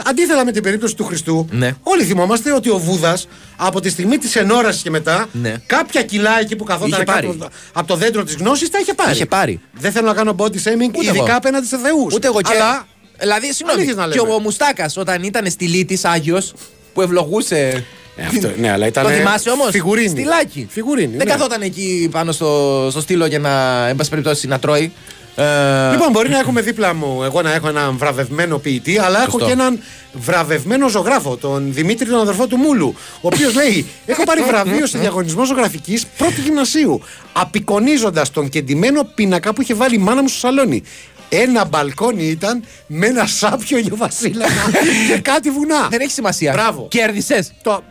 [0.05, 1.71] Αντίθετα με την περίπτωση του Χριστού, Ναι.
[1.83, 5.55] όλοι θυμόμαστε ότι ο Βούδας από τη στιγμή της ενόρασης και μετά, Ναι.
[5.65, 7.37] κάποια κιλά εκεί που καθόταν Είχε κάτω πάρει.
[7.73, 9.11] από το δέντρο της γνώσης τα είχε πάρει.
[9.11, 9.59] Είχε πάρει.
[9.73, 11.35] Δεν θέλω να κάνω body shaming, Ούτε ειδικά εγώ.
[11.35, 12.13] απέναντι σε θεούς.
[12.13, 12.51] Ούτε εγώ και.
[12.55, 12.87] Αλλά
[13.19, 13.81] Δηλαδή, συγγνώμη.
[13.81, 14.33] Αλήθειες να Και λέμε.
[14.33, 16.53] ο Μουστάκας όταν ήταν στη Λύτη Άγιος
[16.93, 17.85] που ευλογούσε.
[18.15, 19.03] Ε, αυτό, ναι, αλλά ήταν.
[19.03, 20.07] Το θυμάσαι όμως; Φιγουρίνι.
[20.09, 20.67] Στυλάκι.
[20.69, 21.17] Φιγουρίνι.
[21.17, 21.33] Δεν ναι.
[21.33, 24.91] καθόταν εκεί πάνω στο, στο στήλο για να, εν πάση περιπτώσει, να τρώει.
[25.35, 29.31] Ε, Λοιπόν, μπορεί να έχουμε δίπλα μου εγώ να έχω έναν βραβευμένο ποιητή, αλλά έχω
[29.31, 29.45] Σωστό.
[29.45, 29.79] και έναν
[30.13, 32.95] βραβευμένο ζωγράφο, τον Δημήτρη, τον αδερφό του Μούλου.
[33.15, 37.01] Ο οποίος λέει: Έχω πάρει βραβείο σε διαγωνισμό ζωγραφικής πρώτη γυμνασίου,
[37.33, 40.83] απεικονίζοντας τον κεντυμένο πίνακα που είχε βάλει η μάνα μου στο σαλόνι.
[41.29, 44.45] Ένα μπαλκόνι ήταν με ένα σάπιο ηλιοβασίλεμα
[45.07, 45.87] και κάτι βουνά.
[45.89, 46.51] Δεν έχει σημασία.
[46.51, 46.87] Μπράβο.
[46.89, 47.51] Κέρδισες.
[47.61, 47.83] Το...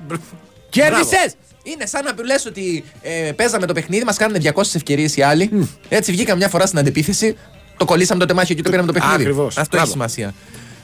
[0.68, 1.34] Κέρδισες!
[1.62, 5.68] Είναι σαν να λες ότι ε, παίζαμε το παιχνίδι, μας κάνανε 200 ευκαιρίες οι άλλοι.
[5.88, 7.36] Έτσι βγήκαμε μια φορά στην αντεπίθεση,
[7.76, 9.22] το κολλήσαμε το τεμάχιο και το πήραμε το παιχνίδι.
[9.22, 9.56] Ακριβώς.
[9.56, 9.84] Αυτό Μπράβο.
[9.84, 10.34] έχει σημασία.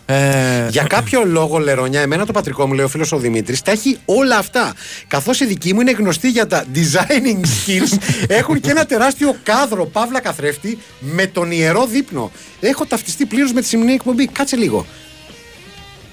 [0.07, 3.71] Ε, Για κάποιο λόγο, Λερονιά, εμένα το πατρικό μου, λέει ο φίλος ο Δημήτρης, τα
[3.71, 4.75] έχει όλα αυτά.
[5.09, 7.99] Καθώς οι δικοί μου είναι γνωστοί για τα designing skills,
[8.39, 12.31] έχουν και ένα τεράστιο κάδρο παύλα καθρέφτη με τον ιερό δείπνο.
[12.61, 14.27] Έχω ταυτιστεί πλήρως με τη σημερινή εκπομπή.
[14.27, 14.87] Κάτσε λίγο.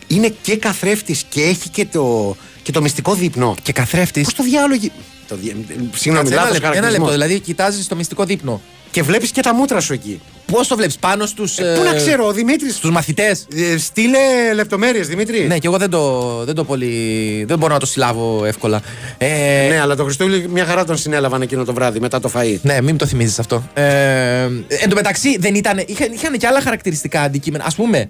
[0.07, 3.55] Είναι και καθρέφτης και έχει και το, και το μυστικό δείπνο.
[3.63, 4.25] Και καθρέφτης.
[4.25, 4.79] Πώ το διάλογο.
[5.41, 5.89] Γι- Το δια...
[5.95, 6.91] Συγγνώμη, Κάτσε, ένα, λάθος λεπτό, ένα χαρακτηρισμός.
[6.91, 8.61] λεπτό, δηλαδή κοιτάζεις το μυστικό δείπνο.
[8.91, 10.21] Και βλέπεις και τα μούτρα σου εκεί.
[10.51, 11.53] Πώς το βλέπεις, πάνω στους.
[11.55, 12.71] Πού να ξέρω, ο Δημήτρη.
[12.71, 14.17] Στους μαθητές; Ε, στείλε
[14.55, 15.39] λεπτομέρειες, Δημήτρη.
[15.47, 17.43] Ναι, και εγώ δεν το, δεν το πολύ.
[17.47, 18.81] Δεν μπορώ να το συλλάβω εύκολα.
[19.17, 19.27] Ε,
[19.69, 22.57] Ναι, αλλά το Χριστούλη μια χαρά τον συνέλαβαν εκείνο το βράδυ μετά το φαΐ.
[22.61, 23.63] Ναι, μην το θυμίζεις αυτό.
[23.73, 23.83] Ε,
[24.67, 27.63] εν τω μεταξύ, δεν ήταν, είχαν, είχαν και άλλα χαρακτηριστικά αντικείμενα.
[27.63, 28.09] Α πούμε,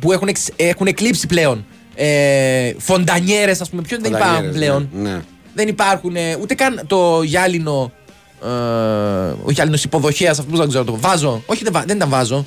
[0.00, 1.64] που έχουν, εξ- έχουν εκλείψει πλέον.
[1.94, 5.10] Ε, Φοντανιέρες, ας πούμε, ποιον δεν υπάρχουν Φοντανιέρες, πλέον; Ναι.
[5.10, 5.20] ναι.
[5.54, 7.92] Δεν υπάρχουν ε, ούτε καν το γυάλινο.
[8.44, 8.46] Ε,
[9.44, 11.42] ο γυάλινος υποδοχέας, αυτός που δεν ξέρω το βάζω.
[11.46, 12.44] Όχι, δεν, βα- δεν ήταν βάζο.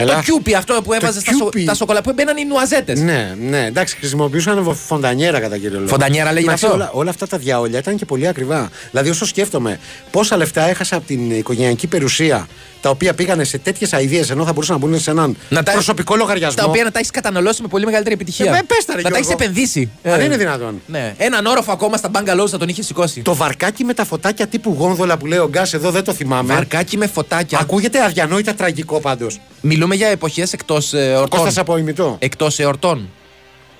[0.00, 0.14] Έλα.
[0.14, 1.64] Το κιούπι αυτό που έβαζες στα, σο, κιούπι.
[1.64, 3.00] τα σοκολά που έμπαιναν οι νουαζέτες.
[3.00, 5.88] Ναι, ναι, εντάξει, χρησιμοποιούσαν βο- φοντανιέρα κατά κύριο λόγο.
[5.88, 6.76] Φοντανιέρα λέγεται Εντάξει, αυτό.
[6.76, 8.68] Όλα, όλα αυτά τα διαόλια ήταν και πολύ ακριβά.
[8.90, 9.78] Δηλαδή, όσο σκέφτομαι
[10.10, 12.46] πόσα λεφτά έχασα από την οικογενειακή περιουσία,
[12.80, 15.72] τα οποία πήγανε σε τέτοιες αειδίε ενώ θα μπορούσαν να μπουν σε έναν Να τα-
[15.72, 16.62] προσωπικό λογαριασμό.
[16.62, 18.56] Τα οποία να τα έχεις καταναλώσει με πολύ μεγαλύτερη επιτυχία.
[18.56, 19.44] Ε, πες τα, ρε, να τα έχεις Γιώργο.
[19.44, 19.90] επενδύσει.
[20.02, 20.80] Αν Ε, είναι δυνατόν.
[20.86, 21.14] Ναι.
[21.18, 23.20] Έναν όροφο ακόμα στα μπαγκαλόζ θα τον είχε σηκώσει.
[23.20, 26.54] Το βαρκάκι με τα φωτάκια τύπου γόνδολα που λέει ο Γκάς εδώ δεν το θυμάμαι.
[26.54, 27.58] Βαρκάκι με φωτάκια.
[27.60, 29.40] Ακούγεται αδιανόητα τραγικό πάντως.
[29.60, 31.28] Μιλούμε για εποχές εκτός ε, εορτών.
[31.28, 32.16] Κώστας από ημιτό.
[32.18, 33.10] Εκτός εορτών.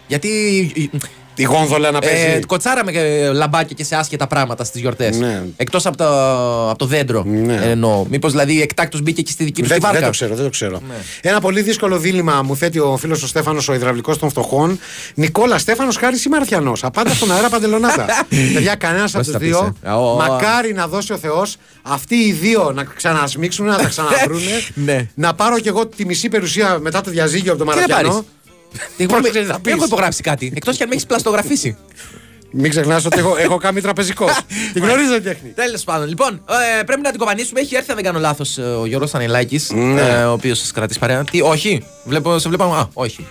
[0.07, 0.91] Γιατί.
[1.39, 2.25] Τη γόνδολα να παίζει.
[2.25, 5.17] Ε, κοτσάραμε και λαμπάκια και σε άσχετα πράγματα στις γιορτές.
[5.19, 5.43] Ναι.
[5.57, 6.05] Εκτός από, το,
[6.71, 7.23] από το δέντρο.
[7.27, 7.55] Ναι.
[7.65, 8.05] Εννοώ.
[8.11, 9.99] Μήπως δηλαδή εκτάκτος μπήκε και στη δική του Δεν, τη βάρκα.
[9.99, 10.81] δεν το ξέρω, δεν το ξέρω.
[10.89, 10.95] Ναι.
[11.21, 14.79] Ένα πολύ δύσκολο δίλημα μου θέτει ο φίλος ο Στέφανος, ο υδραυλικός των φτωχών.
[15.15, 18.07] Νικόλα Στέφανος Χάρης ή Μαρθιανός; Απάντα στον αέρα παντελονάτα.
[18.55, 19.77] Παιδιά, κανένας από Πώς τους θα πεις, δύο.
[19.83, 20.17] ε; Ω, ω.
[20.17, 24.43] Μακάρι να δώσει ο Θεός αυτοί οι δύο να ξανασμίξουν, να τα ξαναβρούνε.
[24.75, 25.07] Ναι.
[25.15, 28.25] να πάρω κι εγώ τη μισή περιουσία μετά το διαζύγιο από τον Τι να Μαραθιανό.
[28.73, 28.91] Πάρει.
[28.99, 29.73] Εγώ Πώς με- ξέρεις να δεν πεις.
[29.73, 30.53] έχω υπογράψει κάτι.
[30.55, 31.77] Εκτός και αν με έχεις πλαστογραφήσει.
[32.51, 34.39] Μην ξεχνάς ότι έχω, έχω κάνει τραπεζικός.
[34.73, 35.51] Την γνωρίζω την τέχνη.
[35.51, 36.09] Τέλος πάντων.
[36.09, 36.43] Λοιπόν,
[36.79, 37.61] ε, πρέπει να την κοπανίσουμε.
[37.61, 40.01] Έχει έρθει, αν δεν κάνω λάθος, ο Γιώργος Ανελάκης, Ναι.
[40.01, 41.25] ε, ο οποίος σας κρατήσει παρέα.
[41.25, 41.83] Τι, όχι.
[42.05, 42.65] Βλέπω, σε βλέπω.
[42.65, 43.27] Α, όχι.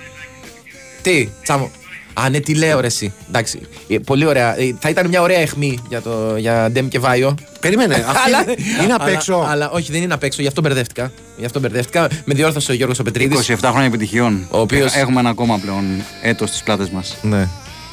[1.01, 1.71] Τι, τσάμο.
[2.25, 3.13] Α, ναι, τι λέω ρε εσύ.
[3.27, 3.61] Εντάξει.
[3.87, 4.59] Ε, πολύ ωραία.
[4.59, 7.35] Ε, θα ήταν μια ωραία αιχμή για, το, για Ντέμ και Βάιο.
[7.59, 8.43] Περίμενε, αυτή Αλλά-
[8.83, 9.45] είναι απ' αλλά- έξω.
[9.49, 10.41] Αλλά, όχι, δεν είναι απ' έξω.
[10.41, 11.11] Γι' αυτό μπερδεύτηκα.
[11.37, 12.07] Γι' αυτό μπερδεύτηκα.
[12.25, 13.49] Με διόρθωσε ο Γιώργος Πετρίδης.
[13.49, 14.47] 27 χρόνια επιτυχιών.
[14.51, 15.83] Ο οποίος- Έχουμε ένα ακόμα πλέον
[16.21, 17.15] έτος στις πλάτες μας.
[17.21, 17.47] Ναι.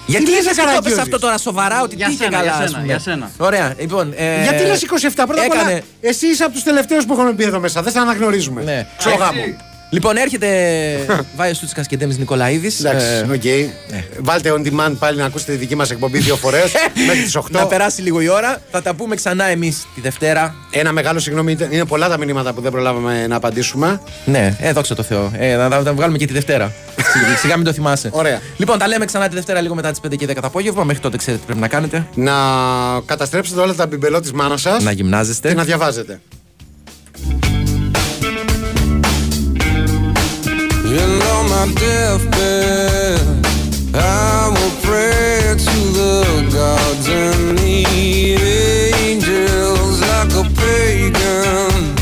[0.07, 2.51] Γιατί Τι λες, λες Καραγκιόζης; αυτό, αυτό τώρα σοβαρά, ότι Για τι είχε σένα, καλά,
[2.51, 2.85] για ας σένα, πούμε.
[2.93, 3.31] για σένα.
[3.37, 4.12] Ωραία, λοιπόν.
[4.16, 5.61] ε, Γιατί λες 27 πρώτα απ' όλα.
[5.61, 7.83] έκανε- Εσύ είσαι από τους τελευταίους που έχουμε μπει εδώ μέσα.
[7.83, 8.62] Δεν σε αναγνωρίζουμε.
[8.62, 8.87] Ναι.
[8.99, 9.41] Ξογάμο.
[9.95, 10.49] Λοιπόν, έρχεται
[11.36, 12.84] Βάιος Τσούτσικας και Ντέμις Νικολαίδης.
[12.84, 13.72] Εντάξει, οκ.
[14.20, 16.72] Βάλτε on demand πάλι να ακούσετε τη δική μας εκπομπή δύο φορές
[17.07, 17.42] μέχρι τις 8.
[17.51, 18.61] Να περάσει λίγο η ώρα.
[18.70, 20.55] Θα τα πούμε ξανά εμείς τη Δευτέρα.
[20.70, 24.01] Ένα μεγάλο συγγνώμη, ήταν- είναι πολλά τα μηνύματα που δεν προλάβαμε να απαντήσουμε.
[24.24, 25.32] Ναι, ε, δόξα τω Θεώ.
[25.36, 26.72] Ε, να τα, τα βγάλουμε και τη Δευτέρα.
[27.12, 28.09] Σιγά- Σιγά μην το θυμάσαι.
[28.12, 28.40] Ωραία.
[28.57, 30.84] Λοιπόν, τα λέμε ξανά τη Δευτέρα λίγο μετά τις 5 και 10 το απόγευμα.
[30.84, 32.07] Μέχρι τότε ξέρετε τι πρέπει να κάνετε.
[32.14, 32.32] Να
[33.05, 35.49] καταστρέψετε όλα τα μπιμπελό της μάνας σας Να γυμνάζεστε.
[35.49, 36.20] και να διαβάζετε.
[41.45, 43.20] on my deathbed,
[43.95, 51.97] I will pray to the gods and need angels like a pagan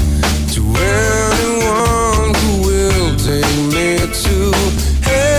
[0.52, 1.31] to where.